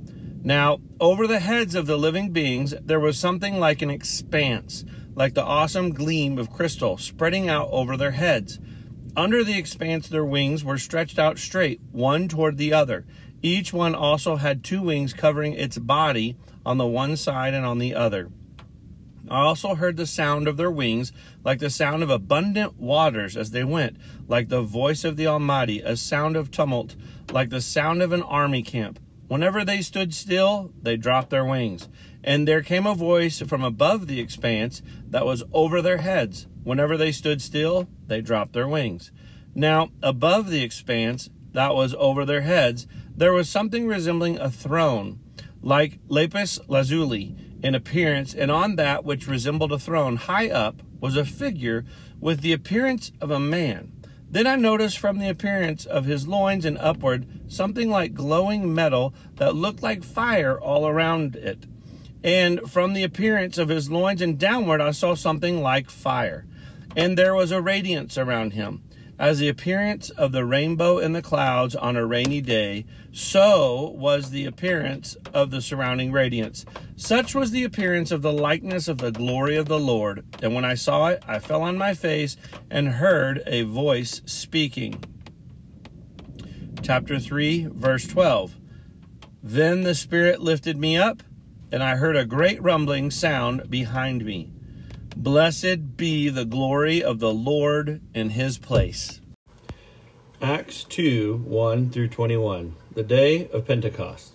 Now, 0.45 0.81
over 0.99 1.29
the 1.29 1.39
heads 1.39 1.77
of 1.77 1.87
the 1.87 1.97
living 1.97 2.33
beings, 2.33 2.75
there 2.83 2.99
was 2.99 3.17
something 3.17 3.61
like 3.61 3.81
an 3.81 3.91
expanse, 3.91 4.85
like 5.15 5.35
the 5.35 5.45
awesome 5.45 5.93
gleam 5.93 6.37
of 6.37 6.51
crystal 6.51 6.99
spreading 6.99 7.49
out 7.49 7.69
over 7.71 7.97
their 7.97 8.11
heads. 8.11 8.59
Under 9.17 9.45
the 9.45 9.57
expanse, 9.57 10.09
their 10.09 10.25
wings 10.25 10.65
were 10.65 10.79
stretched 10.79 11.17
out 11.17 11.39
straight, 11.39 11.81
one 11.93 12.27
toward 12.27 12.57
the 12.57 12.73
other. 12.73 13.05
Each 13.41 13.73
one 13.73 13.95
also 13.95 14.35
had 14.35 14.65
two 14.65 14.83
wings 14.83 15.13
covering 15.13 15.53
its 15.53 15.79
body 15.79 16.37
on 16.67 16.77
the 16.77 16.87
one 16.87 17.17
side 17.17 17.55
and 17.55 17.65
on 17.65 17.79
the 17.79 17.95
other. 17.95 18.29
I 19.29 19.43
also 19.43 19.77
heard 19.77 19.97
the 19.97 20.07
sound 20.07 20.49
of 20.49 20.57
their 20.57 20.71
wings, 20.73 21.13
like 21.45 21.61
the 21.61 21.71
sound 21.71 22.03
of 22.03 22.11
abundant 22.11 22.81
waters 22.81 23.37
as 23.37 23.53
they 23.53 23.63
went, 23.63 23.97
like 24.27 24.49
the 24.49 24.63
voice 24.63 25.05
of 25.05 25.17
the 25.17 25.29
Almighty, 25.29 25.81
a 25.81 25.97
sound 25.97 26.37
of 26.37 26.51
tumult, 26.51 26.97
like 27.31 27.51
the 27.51 27.61
sound 27.61 28.03
of 28.03 28.11
an 28.13 28.23
army 28.23 28.63
camp. 28.63 28.99
Whenever 29.33 29.65
they 29.65 29.81
stood 29.81 30.13
still, 30.13 30.75
they 30.83 30.95
dropped 30.95 31.31
their 31.31 31.43
wings. 31.43 31.89
And 32.23 32.47
there 32.47 32.61
came 32.61 32.87
a 32.87 32.95
voice 32.95 33.41
from 33.41 33.65
above 33.65 34.07
the 34.07 34.21
expanse 34.21 34.83
that 35.09 35.25
was 35.25 35.43
over 35.55 35.81
their 35.81 35.97
heads. 35.97 36.47
Whenever 36.65 36.99
they 36.99 37.13
stood 37.13 37.41
still, 37.41 37.89
they 38.07 38.21
dropped 38.21 38.53
their 38.53 38.69
wings. 38.69 39.11
Now, 39.55 39.89
above 40.03 40.51
the 40.51 40.63
expanse 40.63 41.31
that 41.53 41.75
was 41.75 41.95
over 41.95 42.27
their 42.27 42.43
heads, 42.43 42.87
there 43.17 43.33
was 43.33 43.49
something 43.49 43.87
resembling 43.87 44.39
a 44.39 44.51
throne, 44.51 45.19
like 45.63 45.99
lapis 46.09 46.61
lazuli 46.69 47.35
in 47.63 47.75
appearance, 47.75 48.35
and 48.35 48.51
on 48.51 48.77
that 48.77 49.03
which 49.03 49.27
resembled 49.27 49.73
a 49.73 49.79
throne 49.79 50.17
high 50.17 50.51
up 50.51 50.83
was 51.01 51.17
a 51.17 51.25
figure 51.25 51.87
with 52.21 52.43
the 52.43 52.53
appearance 52.53 53.13
of 53.19 53.31
a 53.31 53.41
man. 53.41 53.93
Then 54.33 54.47
I 54.47 54.57
noticed 54.57 54.99
from 54.99 55.19
the 55.19 55.29
appearance 55.29 55.85
of 55.85 56.07
his 56.07 56.27
loins 56.27 56.65
and 56.65 56.79
upward 56.79 57.27
something 57.49 57.91
like 57.91 58.15
glowing 58.15 58.75
metal 58.75 59.13
that 59.37 59.55
looked 59.55 59.83
like 59.83 60.03
fire 60.03 60.59
all 60.59 60.89
around 60.89 61.37
it. 61.37 61.67
And 62.25 62.61
from 62.71 62.95
the 62.95 63.03
appearance 63.03 63.59
of 63.59 63.69
his 63.69 63.91
loins 63.91 64.23
and 64.23 64.39
downward, 64.39 64.81
I 64.81 64.93
saw 64.93 65.15
something 65.15 65.61
like 65.61 65.91
fire. 65.91 66.47
And 66.97 67.19
there 67.19 67.35
was 67.35 67.53
a 67.53 67.61
radiance 67.61 68.17
around 68.17 68.55
him 68.55 68.83
as 69.23 69.39
the 69.39 69.47
appearance 69.47 70.11
of 70.11 70.33
the 70.33 70.45
rainbow 70.45 70.99
in 70.99 71.13
the 71.13 71.23
clouds 71.23 71.77
on 71.77 71.95
a 71.95 72.05
rainy 72.05 72.41
day, 72.41 72.85
so 73.13 73.95
was 73.97 74.31
the 74.31 74.45
appearance 74.45 75.17
of 75.33 75.53
the 75.53 75.63
surrounding 75.63 76.11
radiance. 76.11 76.67
Such 76.97 77.33
was 77.33 77.53
the 77.53 77.63
appearance 77.63 78.11
of 78.11 78.23
the 78.23 78.33
likeness 78.33 78.89
of 78.89 78.99
the 78.99 79.13
glory 79.13 79.55
of 79.55 79.69
the 79.69 79.79
Lord. 79.79 80.25
And 80.43 80.57
when 80.57 80.65
I 80.65 80.75
saw 80.75 81.07
it, 81.07 81.23
I 81.25 81.39
fell 81.39 81.63
on 81.63 81.79
my 81.79 81.95
face 81.95 82.37
and 82.69 82.89
heard 82.89 83.45
a 83.47 83.63
voice 83.63 84.23
speaking. 84.27 85.01
Chapter 86.83 87.21
3, 87.21 87.69
verse 87.73 88.09
12. 88.09 88.57
Then 89.41 89.83
the 89.83 89.95
Spirit 89.95 90.41
lifted 90.41 90.77
me 90.77 90.97
up, 90.97 91.23
and 91.71 91.81
I 91.81 91.95
heard 91.95 92.17
a 92.17 92.25
great 92.25 92.61
rumbling 92.61 93.13
sound 93.13 93.71
behind 93.71 94.25
me 94.25 94.52
Blessed 95.17 95.99
be 95.99 96.31
the 96.31 96.47
glory 96.47 97.03
of 97.03 97.19
the 97.19 97.35
Lord 97.35 98.01
in 98.15 98.31
his 98.31 98.57
place. 98.57 99.21
Acts 100.41 100.85
2 100.85 101.45
1 101.45 101.91
through 101.91 102.09
21. 102.09 102.75
The 102.95 103.03
day 103.03 103.49
of 103.49 103.67
Pentecost. 103.67 104.33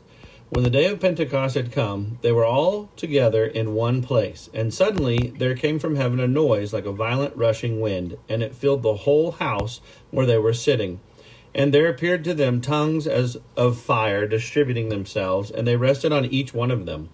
When 0.49 0.63
the 0.63 0.69
day 0.69 0.85
of 0.85 1.01
Pentecost 1.01 1.55
had 1.55 1.71
come, 1.71 2.19
they 2.21 2.31
were 2.31 2.45
all 2.45 2.91
together 2.95 3.45
in 3.45 3.73
one 3.73 4.03
place. 4.03 4.51
And 4.53 4.71
suddenly 4.71 5.33
there 5.37 5.55
came 5.55 5.79
from 5.79 5.95
heaven 5.95 6.19
a 6.19 6.27
noise 6.27 6.73
like 6.73 6.85
a 6.85 6.91
violent 6.91 7.35
rushing 7.35 7.81
wind, 7.81 8.17
and 8.29 8.43
it 8.43 8.55
filled 8.55 8.83
the 8.83 8.97
whole 8.97 9.31
house 9.31 9.81
where 10.11 10.27
they 10.27 10.37
were 10.37 10.53
sitting. 10.53 10.99
And 11.55 11.73
there 11.73 11.89
appeared 11.89 12.23
to 12.25 12.35
them 12.35 12.61
tongues 12.61 13.07
as 13.07 13.35
of 13.55 13.79
fire 13.79 14.27
distributing 14.27 14.89
themselves, 14.89 15.49
and 15.49 15.67
they 15.67 15.75
rested 15.75 16.13
on 16.13 16.25
each 16.25 16.53
one 16.53 16.69
of 16.69 16.85
them. 16.85 17.09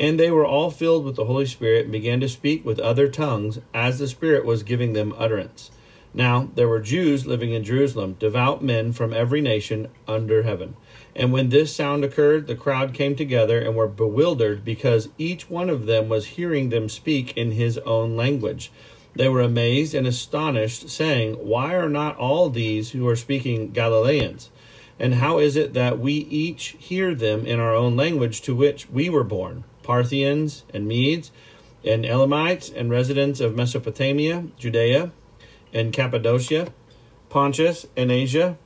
And 0.00 0.18
they 0.18 0.30
were 0.30 0.46
all 0.46 0.70
filled 0.70 1.04
with 1.04 1.16
the 1.16 1.26
Holy 1.26 1.44
Spirit 1.44 1.82
and 1.82 1.92
began 1.92 2.20
to 2.20 2.28
speak 2.28 2.64
with 2.64 2.80
other 2.80 3.06
tongues 3.06 3.60
as 3.74 3.98
the 3.98 4.08
Spirit 4.08 4.46
was 4.46 4.62
giving 4.62 4.94
them 4.94 5.14
utterance. 5.18 5.70
Now 6.14 6.48
there 6.54 6.68
were 6.68 6.80
Jews 6.80 7.26
living 7.26 7.52
in 7.52 7.64
Jerusalem, 7.64 8.16
devout 8.18 8.64
men 8.64 8.94
from 8.94 9.12
every 9.12 9.42
nation 9.42 9.88
under 10.08 10.42
heaven. 10.42 10.74
And 11.14 11.34
when 11.34 11.50
this 11.50 11.76
sound 11.76 12.02
occurred, 12.02 12.46
the 12.46 12.56
crowd 12.56 12.94
came 12.94 13.14
together 13.14 13.60
and 13.60 13.76
were 13.76 13.86
bewildered 13.86 14.64
because 14.64 15.10
each 15.18 15.50
one 15.50 15.68
of 15.68 15.84
them 15.84 16.08
was 16.08 16.28
hearing 16.28 16.70
them 16.70 16.88
speak 16.88 17.36
in 17.36 17.52
his 17.52 17.76
own 17.78 18.16
language. 18.16 18.72
They 19.14 19.28
were 19.28 19.42
amazed 19.42 19.94
and 19.94 20.06
astonished, 20.06 20.88
saying, 20.88 21.34
Why 21.34 21.74
are 21.74 21.90
not 21.90 22.16
all 22.16 22.48
these 22.48 22.92
who 22.92 23.06
are 23.06 23.16
speaking 23.16 23.72
Galileans? 23.72 24.50
And 24.98 25.14
how 25.14 25.38
is 25.38 25.56
it 25.56 25.74
that 25.74 25.98
we 25.98 26.12
each 26.12 26.76
hear 26.78 27.14
them 27.14 27.44
in 27.44 27.60
our 27.60 27.74
own 27.74 27.96
language 27.96 28.40
to 28.42 28.54
which 28.54 28.88
we 28.88 29.10
were 29.10 29.24
born? 29.24 29.64
Parthians 29.82 30.64
and 30.72 30.86
Medes, 30.86 31.30
and 31.84 32.04
Elamites, 32.04 32.68
and 32.68 32.90
residents 32.90 33.40
of 33.40 33.56
Mesopotamia, 33.56 34.44
Judea, 34.58 35.12
and 35.72 35.92
Cappadocia, 35.92 36.72
Pontus 37.28 37.86
and 37.96 38.10
Asia, 38.10 38.58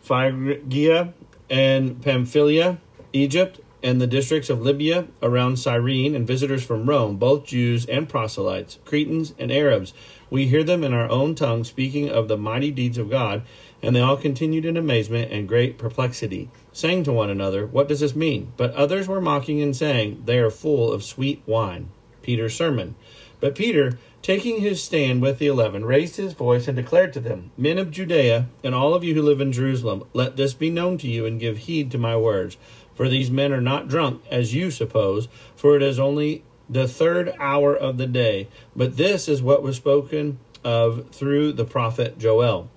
Phrygia 0.00 1.14
and 1.48 2.02
Pamphylia, 2.02 2.78
Egypt, 3.12 3.60
and 3.82 4.00
the 4.00 4.06
districts 4.06 4.50
of 4.50 4.60
Libya 4.60 5.06
around 5.22 5.58
Cyrene, 5.58 6.14
and 6.14 6.26
visitors 6.26 6.64
from 6.64 6.88
Rome, 6.88 7.16
both 7.16 7.46
Jews 7.46 7.86
and 7.86 8.08
proselytes, 8.08 8.78
Cretans 8.84 9.34
and 9.38 9.52
Arabs. 9.52 9.94
We 10.28 10.46
hear 10.46 10.64
them 10.64 10.82
in 10.82 10.92
our 10.92 11.08
own 11.08 11.34
tongue 11.34 11.64
speaking 11.64 12.08
of 12.08 12.28
the 12.28 12.36
mighty 12.36 12.70
deeds 12.70 12.98
of 12.98 13.10
God, 13.10 13.42
and 13.82 13.94
they 13.94 14.00
all 14.00 14.16
continued 14.16 14.64
in 14.64 14.76
amazement 14.76 15.30
and 15.30 15.48
great 15.48 15.78
perplexity 15.78 16.50
saying 16.72 17.04
to 17.04 17.12
one 17.12 17.30
another, 17.30 17.66
What 17.66 17.88
does 17.88 18.00
this 18.00 18.14
mean? 18.14 18.52
But 18.56 18.74
others 18.74 19.08
were 19.08 19.20
mocking 19.20 19.62
and 19.62 19.74
saying, 19.74 20.22
They 20.26 20.38
are 20.38 20.50
full 20.50 20.92
of 20.92 21.02
sweet 21.02 21.42
wine. 21.46 21.88
Peter's 22.22 22.54
sermon. 22.54 22.96
But 23.40 23.54
Peter, 23.54 23.98
taking 24.20 24.60
his 24.60 24.82
stand 24.82 25.22
with 25.22 25.38
the 25.38 25.46
eleven, 25.46 25.84
raised 25.84 26.16
his 26.16 26.32
voice 26.32 26.66
and 26.66 26.76
declared 26.76 27.12
to 27.14 27.20
them, 27.20 27.52
Men 27.56 27.78
of 27.78 27.90
Judea, 27.90 28.48
and 28.64 28.74
all 28.74 28.94
of 28.94 29.04
you 29.04 29.14
who 29.14 29.22
live 29.22 29.40
in 29.40 29.52
Jerusalem, 29.52 30.04
let 30.12 30.36
this 30.36 30.52
be 30.52 30.68
known 30.68 30.98
to 30.98 31.08
you 31.08 31.24
and 31.24 31.40
give 31.40 31.58
heed 31.58 31.90
to 31.92 31.98
my 31.98 32.16
words. 32.16 32.56
For 32.94 33.08
these 33.08 33.30
men 33.30 33.52
are 33.52 33.60
not 33.60 33.88
drunk, 33.88 34.22
as 34.30 34.54
you 34.54 34.70
suppose, 34.70 35.28
for 35.54 35.76
it 35.76 35.82
is 35.82 35.98
only 35.98 36.42
the 36.68 36.88
third 36.88 37.34
hour 37.38 37.74
of 37.74 37.96
the 37.96 38.06
day. 38.06 38.48
But 38.74 38.96
this 38.96 39.28
is 39.28 39.42
what 39.42 39.62
was 39.62 39.76
spoken 39.76 40.38
of 40.64 41.10
through 41.10 41.52
the 41.52 41.64
prophet 41.64 42.18
Joel. 42.18 42.68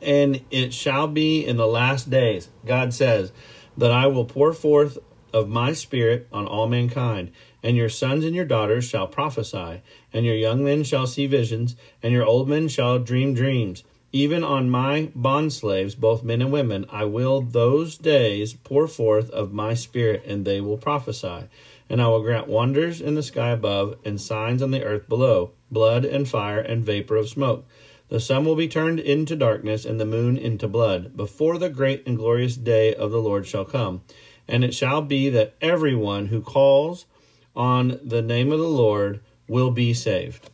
And 0.00 0.42
it 0.50 0.72
shall 0.72 1.08
be 1.08 1.44
in 1.44 1.56
the 1.56 1.66
last 1.66 2.10
days, 2.10 2.48
God 2.66 2.94
says, 2.94 3.32
that 3.76 3.90
I 3.92 4.06
will 4.06 4.24
pour 4.24 4.52
forth 4.52 4.98
of 5.32 5.48
my 5.48 5.72
spirit 5.72 6.26
on 6.32 6.46
all 6.46 6.68
mankind, 6.68 7.30
and 7.62 7.76
your 7.76 7.88
sons 7.88 8.24
and 8.24 8.34
your 8.34 8.44
daughters 8.44 8.84
shall 8.84 9.06
prophesy, 9.06 9.82
and 10.12 10.24
your 10.24 10.34
young 10.34 10.64
men 10.64 10.84
shall 10.84 11.06
see 11.06 11.26
visions, 11.26 11.76
and 12.02 12.12
your 12.12 12.24
old 12.24 12.48
men 12.48 12.68
shall 12.68 12.98
dream 12.98 13.34
dreams. 13.34 13.84
Even 14.10 14.42
on 14.42 14.70
my 14.70 15.10
bondslaves, 15.14 15.96
both 15.98 16.24
men 16.24 16.40
and 16.40 16.50
women, 16.50 16.86
I 16.90 17.04
will 17.04 17.42
those 17.42 17.98
days 17.98 18.54
pour 18.54 18.88
forth 18.88 19.28
of 19.30 19.52
my 19.52 19.74
spirit, 19.74 20.24
and 20.24 20.44
they 20.44 20.60
will 20.60 20.78
prophesy. 20.78 21.48
And 21.90 22.02
I 22.02 22.08
will 22.08 22.22
grant 22.22 22.48
wonders 22.48 23.00
in 23.00 23.14
the 23.14 23.22
sky 23.22 23.50
above, 23.50 23.96
and 24.04 24.20
signs 24.20 24.62
on 24.62 24.70
the 24.70 24.84
earth 24.84 25.08
below 25.08 25.52
blood 25.70 26.04
and 26.04 26.28
fire 26.28 26.60
and 26.60 26.84
vapor 26.84 27.16
of 27.16 27.28
smoke. 27.28 27.66
The 28.08 28.20
sun 28.20 28.44
will 28.44 28.56
be 28.56 28.68
turned 28.68 29.00
into 29.00 29.36
darkness, 29.36 29.84
and 29.84 30.00
the 30.00 30.06
moon 30.06 30.36
into 30.36 30.66
blood, 30.66 31.16
before 31.16 31.58
the 31.58 31.68
great 31.68 32.06
and 32.06 32.16
glorious 32.16 32.56
day 32.56 32.94
of 32.94 33.10
the 33.10 33.20
Lord 33.20 33.46
shall 33.46 33.64
come. 33.64 34.02
And 34.46 34.64
it 34.64 34.74
shall 34.74 35.02
be 35.02 35.28
that 35.30 35.54
everyone 35.60 36.26
who 36.26 36.40
calls 36.40 37.06
on 37.54 38.00
the 38.02 38.22
name 38.22 38.50
of 38.50 38.58
the 38.58 38.68
Lord 38.68 39.20
will 39.46 39.70
be 39.70 39.92
saved. 39.92 40.50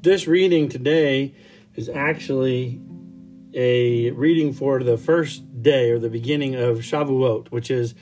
This 0.00 0.28
reading 0.28 0.68
today 0.68 1.34
is 1.74 1.88
actually 1.88 2.80
a 3.54 4.10
reading 4.10 4.52
for 4.52 4.82
the 4.82 4.96
first 4.96 5.62
day 5.62 5.90
or 5.90 5.98
the 5.98 6.10
beginning 6.10 6.54
of 6.54 6.78
Shavuot, 6.78 7.48
which 7.48 7.70
is 7.70 7.94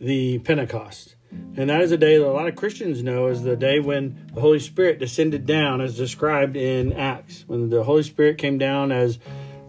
the 0.00 0.38
Pentecost. 0.40 1.16
And 1.56 1.70
that 1.70 1.80
is 1.80 1.92
a 1.92 1.96
day 1.96 2.18
that 2.18 2.26
a 2.26 2.30
lot 2.30 2.48
of 2.48 2.56
Christians 2.56 3.02
know 3.02 3.26
as 3.26 3.42
the 3.42 3.56
day 3.56 3.80
when 3.80 4.30
the 4.32 4.40
Holy 4.40 4.58
Spirit 4.58 4.98
descended 4.98 5.46
down, 5.46 5.80
as 5.80 5.96
described 5.96 6.56
in 6.56 6.92
Acts. 6.92 7.44
When 7.46 7.70
the 7.70 7.84
Holy 7.84 8.02
Spirit 8.02 8.38
came 8.38 8.58
down 8.58 8.92
as 8.92 9.18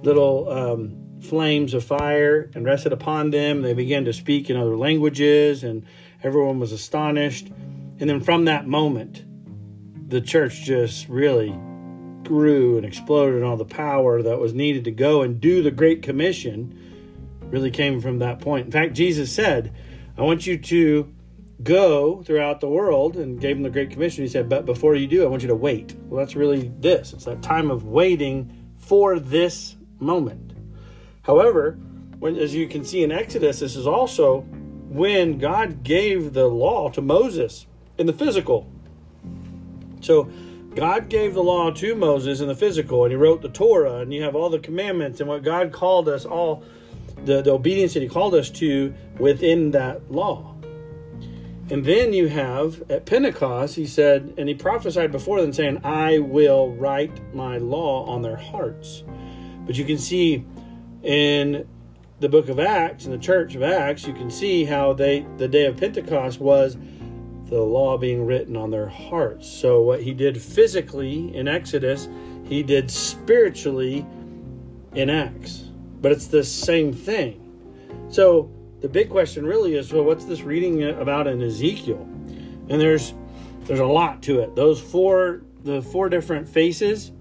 little 0.03 0.49
um, 0.49 1.19
flames 1.21 1.73
of 1.73 1.83
fire 1.83 2.51
and 2.53 2.65
rested 2.65 2.93
upon 2.93 3.31
them, 3.31 3.61
they 3.61 3.73
began 3.73 4.05
to 4.05 4.13
speak 4.13 4.49
in 4.49 4.57
other 4.57 4.77
languages, 4.77 5.63
and 5.63 5.85
everyone 6.23 6.59
was 6.59 6.71
astonished. 6.71 7.47
And 7.99 8.09
then 8.09 8.21
from 8.21 8.45
that 8.45 8.67
moment, 8.67 9.23
the 10.09 10.21
church 10.21 10.63
just 10.63 11.09
really 11.09 11.57
grew 12.27 12.77
and 12.77 12.85
exploded, 12.85 13.35
and 13.35 13.45
all 13.45 13.57
the 13.57 13.65
power 13.65 14.21
that 14.21 14.39
was 14.39 14.53
needed 14.53 14.83
to 14.83 14.91
go 14.91 15.21
and 15.21 15.39
do 15.39 15.63
the 15.63 15.71
Great 15.71 16.03
Commission 16.03 16.77
really 17.49 17.71
came 17.71 18.01
from 18.01 18.19
that 18.19 18.39
point. 18.39 18.65
In 18.65 18.71
fact, 18.71 18.93
Jesus 18.93 19.31
said, 19.31 19.73
I 20.17 20.21
want 20.21 20.45
you 20.45 20.57
to 20.57 21.13
go 21.63 22.21
throughout 22.23 22.59
the 22.59 22.69
world 22.69 23.15
and 23.15 23.39
gave 23.39 23.55
them 23.55 23.63
the 23.63 23.69
Great 23.69 23.89
Commission. 23.89 24.23
He 24.23 24.29
said, 24.29 24.49
But 24.49 24.65
before 24.65 24.95
you 24.95 25.07
do, 25.07 25.23
I 25.23 25.27
want 25.27 25.41
you 25.41 25.47
to 25.47 25.55
wait. 25.55 25.95
Well, 26.03 26.19
that's 26.19 26.35
really 26.35 26.71
this 26.79 27.13
it's 27.13 27.25
that 27.25 27.41
time 27.41 27.71
of 27.71 27.85
waiting 27.85 28.73
for 28.77 29.19
this 29.19 29.75
moment. 29.99 30.53
However, 31.23 31.77
when, 32.19 32.35
as 32.35 32.53
you 32.53 32.67
can 32.67 32.83
see 32.83 33.03
in 33.03 33.11
Exodus, 33.11 33.59
this 33.59 33.75
is 33.75 33.87
also 33.87 34.41
when 34.89 35.37
God 35.37 35.83
gave 35.83 36.33
the 36.33 36.47
law 36.47 36.89
to 36.89 37.01
Moses 37.01 37.67
in 37.97 38.05
the 38.05 38.13
physical. 38.13 38.71
So, 40.01 40.29
God 40.77 41.09
gave 41.09 41.33
the 41.33 41.41
law 41.41 41.71
to 41.71 41.95
Moses 41.95 42.39
in 42.39 42.47
the 42.47 42.53
physical, 42.53 43.03
and 43.03 43.11
he 43.11 43.15
wrote 43.15 43.41
the 43.41 43.49
Torah, 43.49 43.95
and 43.95 44.13
you 44.13 44.21
have 44.21 44.35
all 44.35 44.47
the 44.47 44.59
commandments 44.59 45.19
and 45.19 45.27
what 45.27 45.41
God 45.41 45.71
called 45.71 46.07
us 46.07 46.23
all, 46.23 46.63
the, 47.25 47.41
the 47.41 47.51
obedience 47.51 47.95
that 47.95 48.03
he 48.03 48.07
called 48.07 48.35
us 48.35 48.51
to 48.51 48.93
within 49.17 49.71
that 49.71 50.11
law. 50.11 50.55
And 51.71 51.83
then 51.83 52.13
you 52.13 52.27
have 52.27 52.83
at 52.91 53.07
Pentecost, 53.07 53.73
he 53.73 53.87
said, 53.87 54.35
and 54.37 54.47
he 54.47 54.53
prophesied 54.53 55.11
before 55.11 55.41
them, 55.41 55.51
saying, 55.51 55.81
I 55.83 56.19
will 56.19 56.69
write 56.75 57.33
my 57.33 57.57
law 57.57 58.05
on 58.05 58.21
their 58.21 58.37
hearts. 58.37 59.03
But 59.65 59.79
you 59.79 59.83
can 59.83 59.97
see 59.97 60.45
in 61.01 61.67
the 62.19 62.29
book 62.29 62.49
of 62.49 62.59
Acts, 62.59 63.05
in 63.05 63.11
the 63.11 63.17
church 63.17 63.55
of 63.55 63.63
Acts, 63.63 64.05
you 64.05 64.13
can 64.13 64.29
see 64.29 64.63
how 64.63 64.93
they 64.93 65.25
the 65.37 65.47
day 65.47 65.65
of 65.65 65.77
Pentecost 65.77 66.39
was 66.39 66.77
the 67.49 67.61
law 67.61 67.97
being 67.97 68.25
written 68.25 68.57
on 68.57 68.71
their 68.71 68.87
hearts. 68.87 69.49
So 69.49 69.81
what 69.81 70.01
he 70.01 70.13
did 70.13 70.41
physically 70.41 71.35
in 71.35 71.47
Exodus, 71.47 72.09
he 72.45 72.63
did 72.63 72.91
spiritually 72.91 74.05
in 74.93 75.09
Acts. 75.09 75.65
But 76.01 76.11
it's 76.11 76.27
the 76.27 76.43
same 76.43 76.93
thing. 76.93 77.43
So 78.09 78.51
the 78.79 78.87
big 78.87 79.09
question 79.09 79.45
really 79.45 79.75
is 79.75 79.91
well 79.91 80.03
what's 80.03 80.25
this 80.25 80.41
reading 80.41 80.83
about 80.83 81.27
in 81.27 81.41
ezekiel 81.41 82.01
and 82.69 82.79
there's 82.79 83.13
there's 83.63 83.79
a 83.79 83.85
lot 83.85 84.21
to 84.21 84.39
it 84.39 84.55
those 84.55 84.79
four 84.79 85.41
the 85.63 85.81
four 85.81 86.09
different 86.09 86.47
faces 86.47 87.11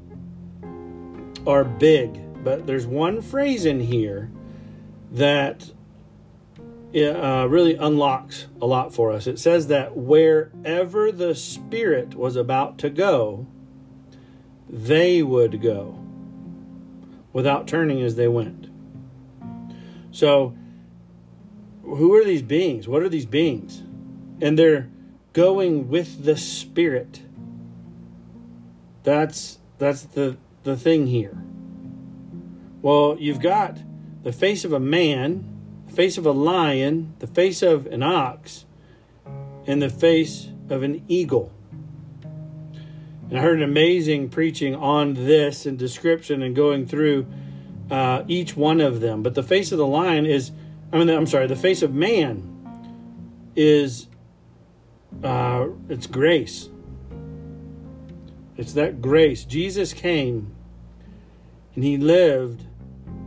are 1.47 1.65
big 1.65 2.21
but 2.45 2.67
there's 2.67 2.87
one 2.87 3.23
phrase 3.23 3.65
in 3.65 3.81
here 3.81 4.31
that 5.13 5.73
uh, 6.95 7.47
really 7.49 7.75
unlocks 7.75 8.47
a 8.61 8.67
lot 8.67 8.95
for 8.95 9.13
us 9.13 9.27
it 9.27 9.39
says 9.39 9.67
that 9.67 9.97
wherever 9.97 11.13
the 11.13 11.35
spirit 11.35 12.15
was 12.15 12.37
about 12.37 12.79
to 12.79 12.89
go 12.89 13.47
they 14.69 15.23
would 15.23 15.61
go 15.61 15.99
without 17.33 17.67
turning 17.67 18.03
as 18.03 18.17
they 18.17 18.29
went 18.29 18.69
so 20.11 20.55
who 21.87 22.15
are 22.15 22.25
these 22.25 22.43
beings? 22.43 22.89
What 22.89 23.03
are 23.03 23.09
these 23.09 23.27
beings? 23.27 23.83
And 24.41 24.59
they're 24.59 24.89
going 25.33 25.89
with 25.89 26.25
the 26.25 26.37
spirit. 26.37 27.23
That's 29.03 29.59
that's 29.79 30.03
the 30.03 30.37
the 30.65 30.77
thing 30.77 31.07
here. 31.07 31.39
Well, 32.83 33.17
you've 33.19 33.41
got 33.41 33.79
the 34.23 34.33
face 34.33 34.65
of 34.65 34.73
a 34.73 34.81
man, 34.81 35.56
face 35.97 36.19
of 36.19 36.27
a 36.27 36.33
lion, 36.33 37.15
the 37.19 37.27
face 37.27 37.63
of 37.63 37.87
an 37.87 38.03
ox, 38.03 38.67
and 39.67 39.83
the 39.83 39.91
face 39.91 40.49
of 40.71 40.83
an 40.83 41.03
eagle. 41.09 41.53
And 43.29 43.39
I 43.39 43.43
heard 43.43 43.57
an 43.57 43.65
amazing 43.65 44.29
preaching 44.29 44.77
on 44.77 45.15
this 45.15 45.67
and 45.67 45.77
description 45.77 46.43
and 46.43 46.55
going 46.55 46.87
through 46.87 47.27
uh, 47.91 48.23
each 48.29 48.57
one 48.57 48.81
of 48.81 49.01
them. 49.01 49.23
But 49.23 49.35
the 49.35 49.43
face 49.43 49.73
of 49.73 49.79
the 49.79 49.87
lion 49.87 50.27
is 50.27 50.53
I 50.93 50.99
mean, 50.99 51.09
I'm 51.09 51.27
sorry, 51.27 51.47
the 51.47 51.57
face 51.57 51.83
of 51.83 51.93
man 51.93 52.53
is 53.57 54.07
uh, 55.23 55.67
it's 55.89 56.07
grace. 56.07 56.69
It's 58.57 58.75
that 58.75 59.03
grace. 59.03 59.45
Jesus 59.45 59.93
came 59.93 60.55
and 61.75 61.85
he 61.85 61.97
lived 61.97 62.65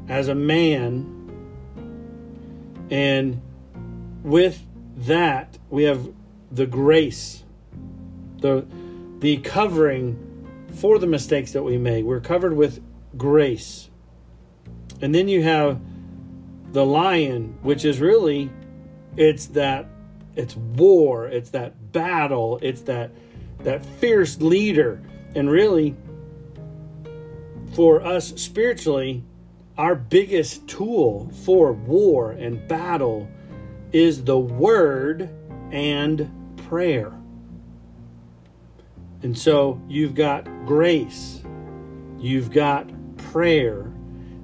as 0.08 0.27
a 0.27 0.36
man, 0.36 1.18
and 2.89 3.41
with 4.23 4.62
that 4.97 5.58
we 5.69 5.84
have 5.84 6.10
the 6.52 6.65
grace, 6.65 7.43
the 8.39 8.65
the 9.19 9.38
covering 9.38 10.25
for 10.75 10.97
the 10.99 11.08
mistakes 11.08 11.52
that 11.54 11.63
we 11.63 11.78
made. 11.78 12.06
We're 12.06 12.21
covered 12.21 12.56
with 12.56 12.82
grace. 13.17 13.89
And 15.02 15.13
then 15.13 15.28
you 15.28 15.43
have 15.43 15.80
the 16.71 16.86
lion, 16.86 17.58
which 17.62 17.86
is 17.86 17.99
really 17.99 18.49
it's 19.17 19.47
that 19.47 19.88
it's 20.36 20.56
war, 20.56 21.28
it's 21.28 21.49
that 21.52 21.91
battle, 21.91 22.60
it's 22.62 22.82
that 22.84 23.12
that 23.60 23.86
fierce 23.86 24.39
leader. 24.41 25.02
And 25.36 25.49
really 25.49 25.95
for 27.73 28.02
us 28.02 28.34
spiritually, 28.36 29.23
our 29.80 29.96
biggest 29.96 30.68
tool 30.68 31.32
for 31.46 31.72
war 31.72 32.32
and 32.32 32.68
battle 32.68 33.26
is 33.94 34.22
the 34.26 34.38
word 34.38 35.30
and 35.72 36.30
prayer. 36.68 37.13
And 39.24 39.38
so 39.38 39.82
you've 39.88 40.15
got 40.15 40.44
grace, 40.65 41.42
you've 42.18 42.52
got 42.52 42.89
prayer, 43.15 43.89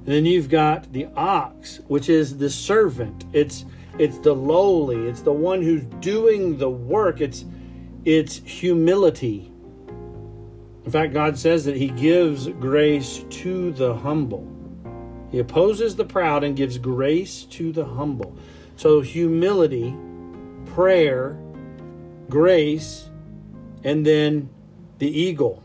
then 0.06 0.26
you've 0.26 0.48
got 0.48 0.94
the 0.94 1.08
ox, 1.18 1.82
which 1.88 2.08
is 2.08 2.38
the 2.38 2.50
servant. 2.50 3.26
It's 3.34 3.66
it's 4.00 4.20
the 4.20 4.34
lowly. 4.34 5.06
It's 5.06 5.22
the 5.22 5.34
one 5.34 5.62
who's 5.62 5.84
doing 6.00 6.58
the 6.58 6.70
work. 6.70 7.20
It's 7.20 7.44
it's 8.06 8.38
humility. 8.38 9.52
In 10.86 10.92
fact, 10.92 11.12
God 11.12 11.38
says 11.38 11.66
that 11.66 11.76
he 11.76 11.90
gives 11.90 12.48
grace 12.48 13.26
to 13.30 13.74
the 13.74 13.96
humble. 13.96 14.55
He 15.36 15.42
opposes 15.42 15.98
the 15.98 16.06
proud 16.06 16.46
and 16.46 16.56
gives 16.56 16.78
grace 16.78 17.44
to 17.44 17.74
the 17.74 17.84
humble. 17.84 18.38
So 18.78 19.02
humility, 19.02 19.94
prayer, 20.68 21.38
grace, 22.30 23.10
and 23.84 24.06
then 24.06 24.50
the 24.98 25.10
eagle 25.10 25.62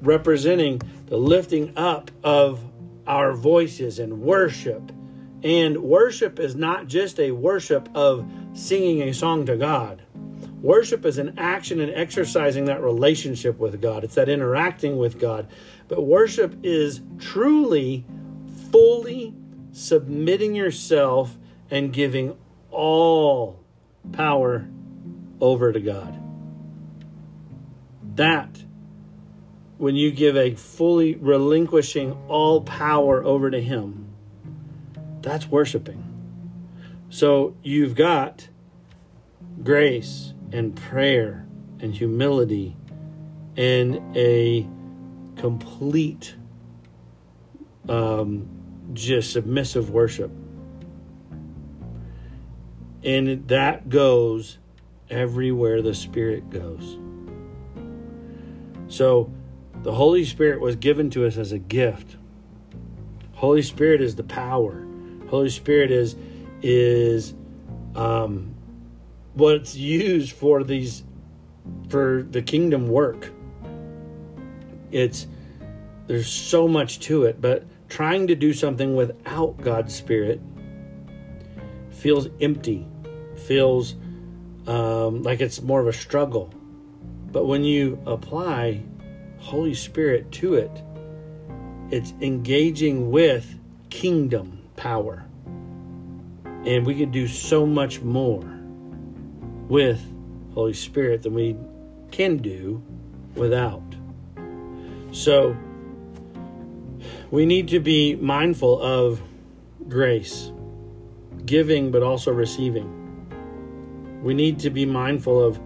representing 0.00 0.80
the 1.04 1.18
lifting 1.18 1.76
up 1.76 2.10
of 2.24 2.64
our 3.06 3.34
voices 3.34 3.98
and 3.98 4.22
worship. 4.22 4.90
And 5.44 5.82
worship 5.82 6.40
is 6.40 6.56
not 6.56 6.86
just 6.86 7.20
a 7.20 7.32
worship 7.32 7.90
of 7.94 8.26
singing 8.54 9.02
a 9.02 9.12
song 9.12 9.44
to 9.44 9.58
God. 9.58 10.00
Worship 10.62 11.04
is 11.04 11.18
an 11.18 11.38
action 11.38 11.78
and 11.82 11.92
exercising 11.94 12.64
that 12.64 12.82
relationship 12.82 13.58
with 13.58 13.82
God. 13.82 14.02
It's 14.02 14.14
that 14.14 14.30
interacting 14.30 14.96
with 14.96 15.20
God. 15.20 15.46
But 15.88 16.04
worship 16.04 16.56
is 16.62 17.02
truly, 17.18 18.06
fully 18.70 19.34
submitting 19.72 20.54
yourself 20.54 21.36
and 21.70 21.92
giving 21.92 22.36
all 22.70 23.60
power 24.12 24.68
over 25.40 25.72
to 25.72 25.80
God. 25.80 26.14
That, 28.16 28.62
when 29.76 29.94
you 29.94 30.10
give 30.10 30.36
a 30.36 30.54
fully 30.54 31.14
relinquishing 31.14 32.16
all 32.28 32.62
power 32.62 33.22
over 33.24 33.50
to 33.50 33.60
Him, 33.60 34.08
that's 35.22 35.46
worshiping. 35.46 36.04
So 37.10 37.56
you've 37.62 37.94
got 37.94 38.48
grace 39.62 40.32
and 40.52 40.74
prayer 40.74 41.46
and 41.80 41.94
humility 41.94 42.76
and 43.56 44.16
a 44.16 44.66
complete 45.36 46.34
um, 47.88 48.57
just 48.92 49.32
submissive 49.32 49.90
worship. 49.90 50.30
And 53.04 53.46
that 53.48 53.88
goes 53.88 54.58
everywhere 55.10 55.82
the 55.82 55.94
spirit 55.94 56.50
goes. 56.50 56.98
So 58.88 59.32
the 59.82 59.92
holy 59.92 60.24
spirit 60.24 60.60
was 60.60 60.76
given 60.76 61.10
to 61.10 61.26
us 61.26 61.36
as 61.36 61.52
a 61.52 61.58
gift. 61.58 62.16
Holy 63.34 63.62
spirit 63.62 64.00
is 64.00 64.16
the 64.16 64.24
power. 64.24 64.86
Holy 65.28 65.50
spirit 65.50 65.90
is 65.90 66.16
is 66.60 67.34
um 67.94 68.54
what's 69.34 69.76
used 69.76 70.32
for 70.32 70.64
these 70.64 71.04
for 71.88 72.26
the 72.28 72.42
kingdom 72.42 72.88
work. 72.88 73.30
It's 74.90 75.26
there's 76.06 76.28
so 76.28 76.66
much 76.66 77.00
to 77.00 77.24
it 77.24 77.40
but 77.40 77.64
trying 77.88 78.26
to 78.26 78.34
do 78.34 78.52
something 78.52 78.94
without 78.94 79.56
god's 79.58 79.94
spirit 79.94 80.40
feels 81.90 82.28
empty 82.40 82.86
feels 83.46 83.94
um, 84.66 85.22
like 85.22 85.40
it's 85.40 85.62
more 85.62 85.80
of 85.80 85.86
a 85.86 85.92
struggle 85.92 86.52
but 87.32 87.46
when 87.46 87.64
you 87.64 88.00
apply 88.06 88.82
holy 89.38 89.74
spirit 89.74 90.30
to 90.32 90.54
it 90.54 90.82
it's 91.90 92.12
engaging 92.20 93.10
with 93.10 93.58
kingdom 93.90 94.62
power 94.76 95.24
and 96.64 96.84
we 96.84 96.94
can 96.94 97.10
do 97.10 97.26
so 97.26 97.64
much 97.64 98.00
more 98.02 98.44
with 99.68 100.02
Holy 100.54 100.72
Spirit 100.72 101.22
than 101.22 101.34
we 101.34 101.56
can 102.10 102.38
do 102.38 102.82
without. 103.34 103.82
So 105.12 105.56
we 107.30 107.46
need 107.46 107.68
to 107.68 107.80
be 107.80 108.16
mindful 108.16 108.80
of 108.80 109.20
grace, 109.88 110.52
giving 111.44 111.90
but 111.90 112.02
also 112.02 112.32
receiving. 112.32 112.94
We 114.22 114.34
need 114.34 114.60
to 114.60 114.70
be 114.70 114.84
mindful 114.86 115.42
of 115.42 115.60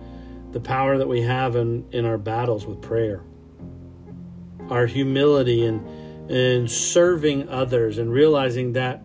the 0.53 0.61
power 0.61 0.98
that 0.98 1.09
we 1.09 1.22
have 1.22 1.57
in, 1.57 1.87
in 1.92 2.05
our 2.05 2.18
battles 2.18 2.66
with 2.66 2.83
prayer, 2.83 3.22
our 4.70 4.87
humility 4.87 5.64
and 5.64 5.87
and 6.31 6.70
serving 6.70 7.48
others 7.48 7.98
and 7.98 8.11
realizing 8.12 8.75
that 8.75 9.03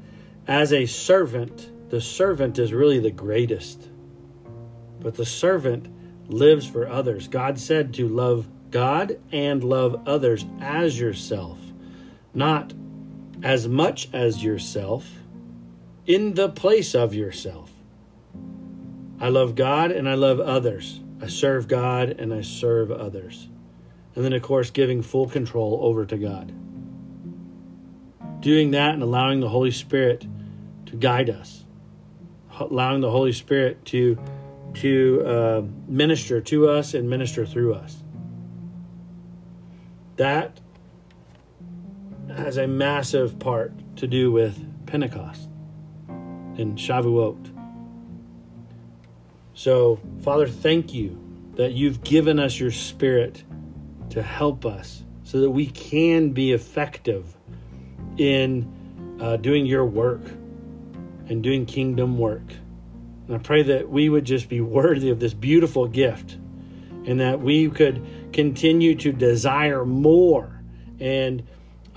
as 0.48 0.72
a 0.72 0.86
servant, 0.86 1.90
the 1.90 2.00
servant 2.00 2.60
is 2.60 2.72
really 2.72 3.00
the 3.00 3.12
greatest 3.12 3.90
but 5.00 5.16
the 5.16 5.26
servant 5.26 5.88
lives 6.28 6.68
for 6.68 6.88
others. 6.88 7.28
God 7.28 7.60
said 7.60 7.94
to 7.96 8.08
love 8.08 8.48
God 8.72 9.20
and 9.32 9.64
love 9.64 10.08
others 10.08 10.46
as 10.60 11.00
yourself, 11.00 11.60
not 12.38 12.74
as 13.44 13.68
much 13.68 14.08
as 14.14 14.44
yourself, 14.44 15.10
in 16.06 16.36
the 16.36 16.48
place 16.48 16.96
of 16.96 17.14
yourself. 17.14 17.72
I 19.20 19.30
love 19.30 19.56
God 19.56 19.92
and 19.92 20.08
I 20.08 20.14
love 20.14 20.40
others. 20.40 21.02
I 21.22 21.28
serve 21.28 21.68
God 21.68 22.10
and 22.10 22.34
I 22.34 22.42
serve 22.42 22.92
others. 22.92 23.50
And 24.16 24.24
then, 24.24 24.34
of 24.34 24.42
course, 24.42 24.70
giving 24.70 25.02
full 25.02 25.28
control 25.28 25.80
over 25.82 26.06
to 26.06 26.18
God. 26.18 26.54
Doing 28.40 28.72
that 28.72 28.94
and 28.94 29.02
allowing 29.02 29.40
the 29.40 29.50
Holy 29.50 29.72
Spirit 29.72 30.26
to 30.86 30.96
guide 30.96 31.30
us, 31.30 31.66
allowing 32.60 33.02
the 33.02 33.12
Holy 33.12 33.34
Spirit 33.34 33.84
to 33.86 34.18
to 34.76 35.24
uh, 35.26 35.62
minister 35.88 36.40
to 36.40 36.70
us 36.70 36.94
and 36.94 37.10
minister 37.10 37.46
through 37.46 37.74
us. 37.74 37.98
That 40.18 40.60
has 42.38 42.58
a 42.58 42.68
massive 42.68 43.40
part 43.40 43.74
to 43.98 44.08
do 44.08 44.32
with 44.32 44.58
Pentecost 44.86 45.50
and 46.08 46.78
Shavuot. 46.78 47.54
So, 49.54 50.00
Father, 50.22 50.48
thank 50.48 50.94
you 50.94 51.20
that 51.56 51.74
you've 51.74 52.04
given 52.04 52.40
us 52.40 52.60
your 52.60 52.72
spirit 52.72 53.44
to 54.12 54.22
help 54.22 54.66
us 54.66 55.04
so 55.24 55.42
that 55.42 55.50
we 55.50 55.68
can 55.68 56.30
be 56.30 56.54
effective 56.54 57.36
in 58.18 59.18
uh, 59.20 59.38
doing 59.38 59.66
your 59.66 59.86
work 59.86 60.22
and 61.30 61.44
doing 61.44 61.66
kingdom 61.66 62.18
work. 62.18 62.54
And 63.28 63.36
I 63.36 63.40
pray 63.40 63.64
that 63.64 63.90
we 63.90 64.10
would 64.10 64.26
just 64.26 64.48
be 64.48 64.62
worthy 64.62 65.10
of 65.10 65.20
this 65.20 65.34
beautiful 65.34 65.88
gift 65.88 66.38
and 67.06 67.20
that 67.20 67.42
we 67.42 67.70
could 67.70 68.06
continue 68.32 68.96
to 68.96 69.12
desire 69.12 69.86
more 69.86 70.62
and 71.00 71.44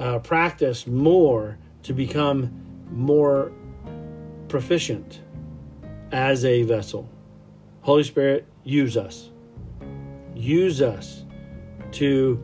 uh, 0.00 0.18
practice 0.18 0.86
more 0.86 1.58
to 1.82 1.92
become 1.92 2.50
more 2.90 3.52
proficient 4.48 5.20
as 6.10 6.44
a 6.44 6.62
vessel. 6.62 7.08
Holy 7.82 8.02
Spirit, 8.02 8.46
use 8.64 8.96
us. 8.96 9.30
Use 10.34 10.80
us 10.80 11.24
to 11.92 12.42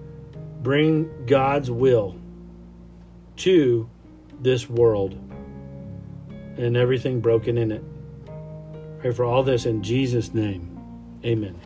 bring 0.62 1.26
God's 1.26 1.70
will 1.70 2.16
to 3.36 3.88
this 4.40 4.68
world 4.68 5.14
and 6.58 6.76
everything 6.76 7.20
broken 7.20 7.58
in 7.58 7.72
it. 7.72 7.84
Pray 9.00 9.12
for 9.12 9.24
all 9.24 9.42
this 9.42 9.66
in 9.66 9.82
Jesus' 9.82 10.34
name. 10.34 10.78
Amen. 11.24 11.65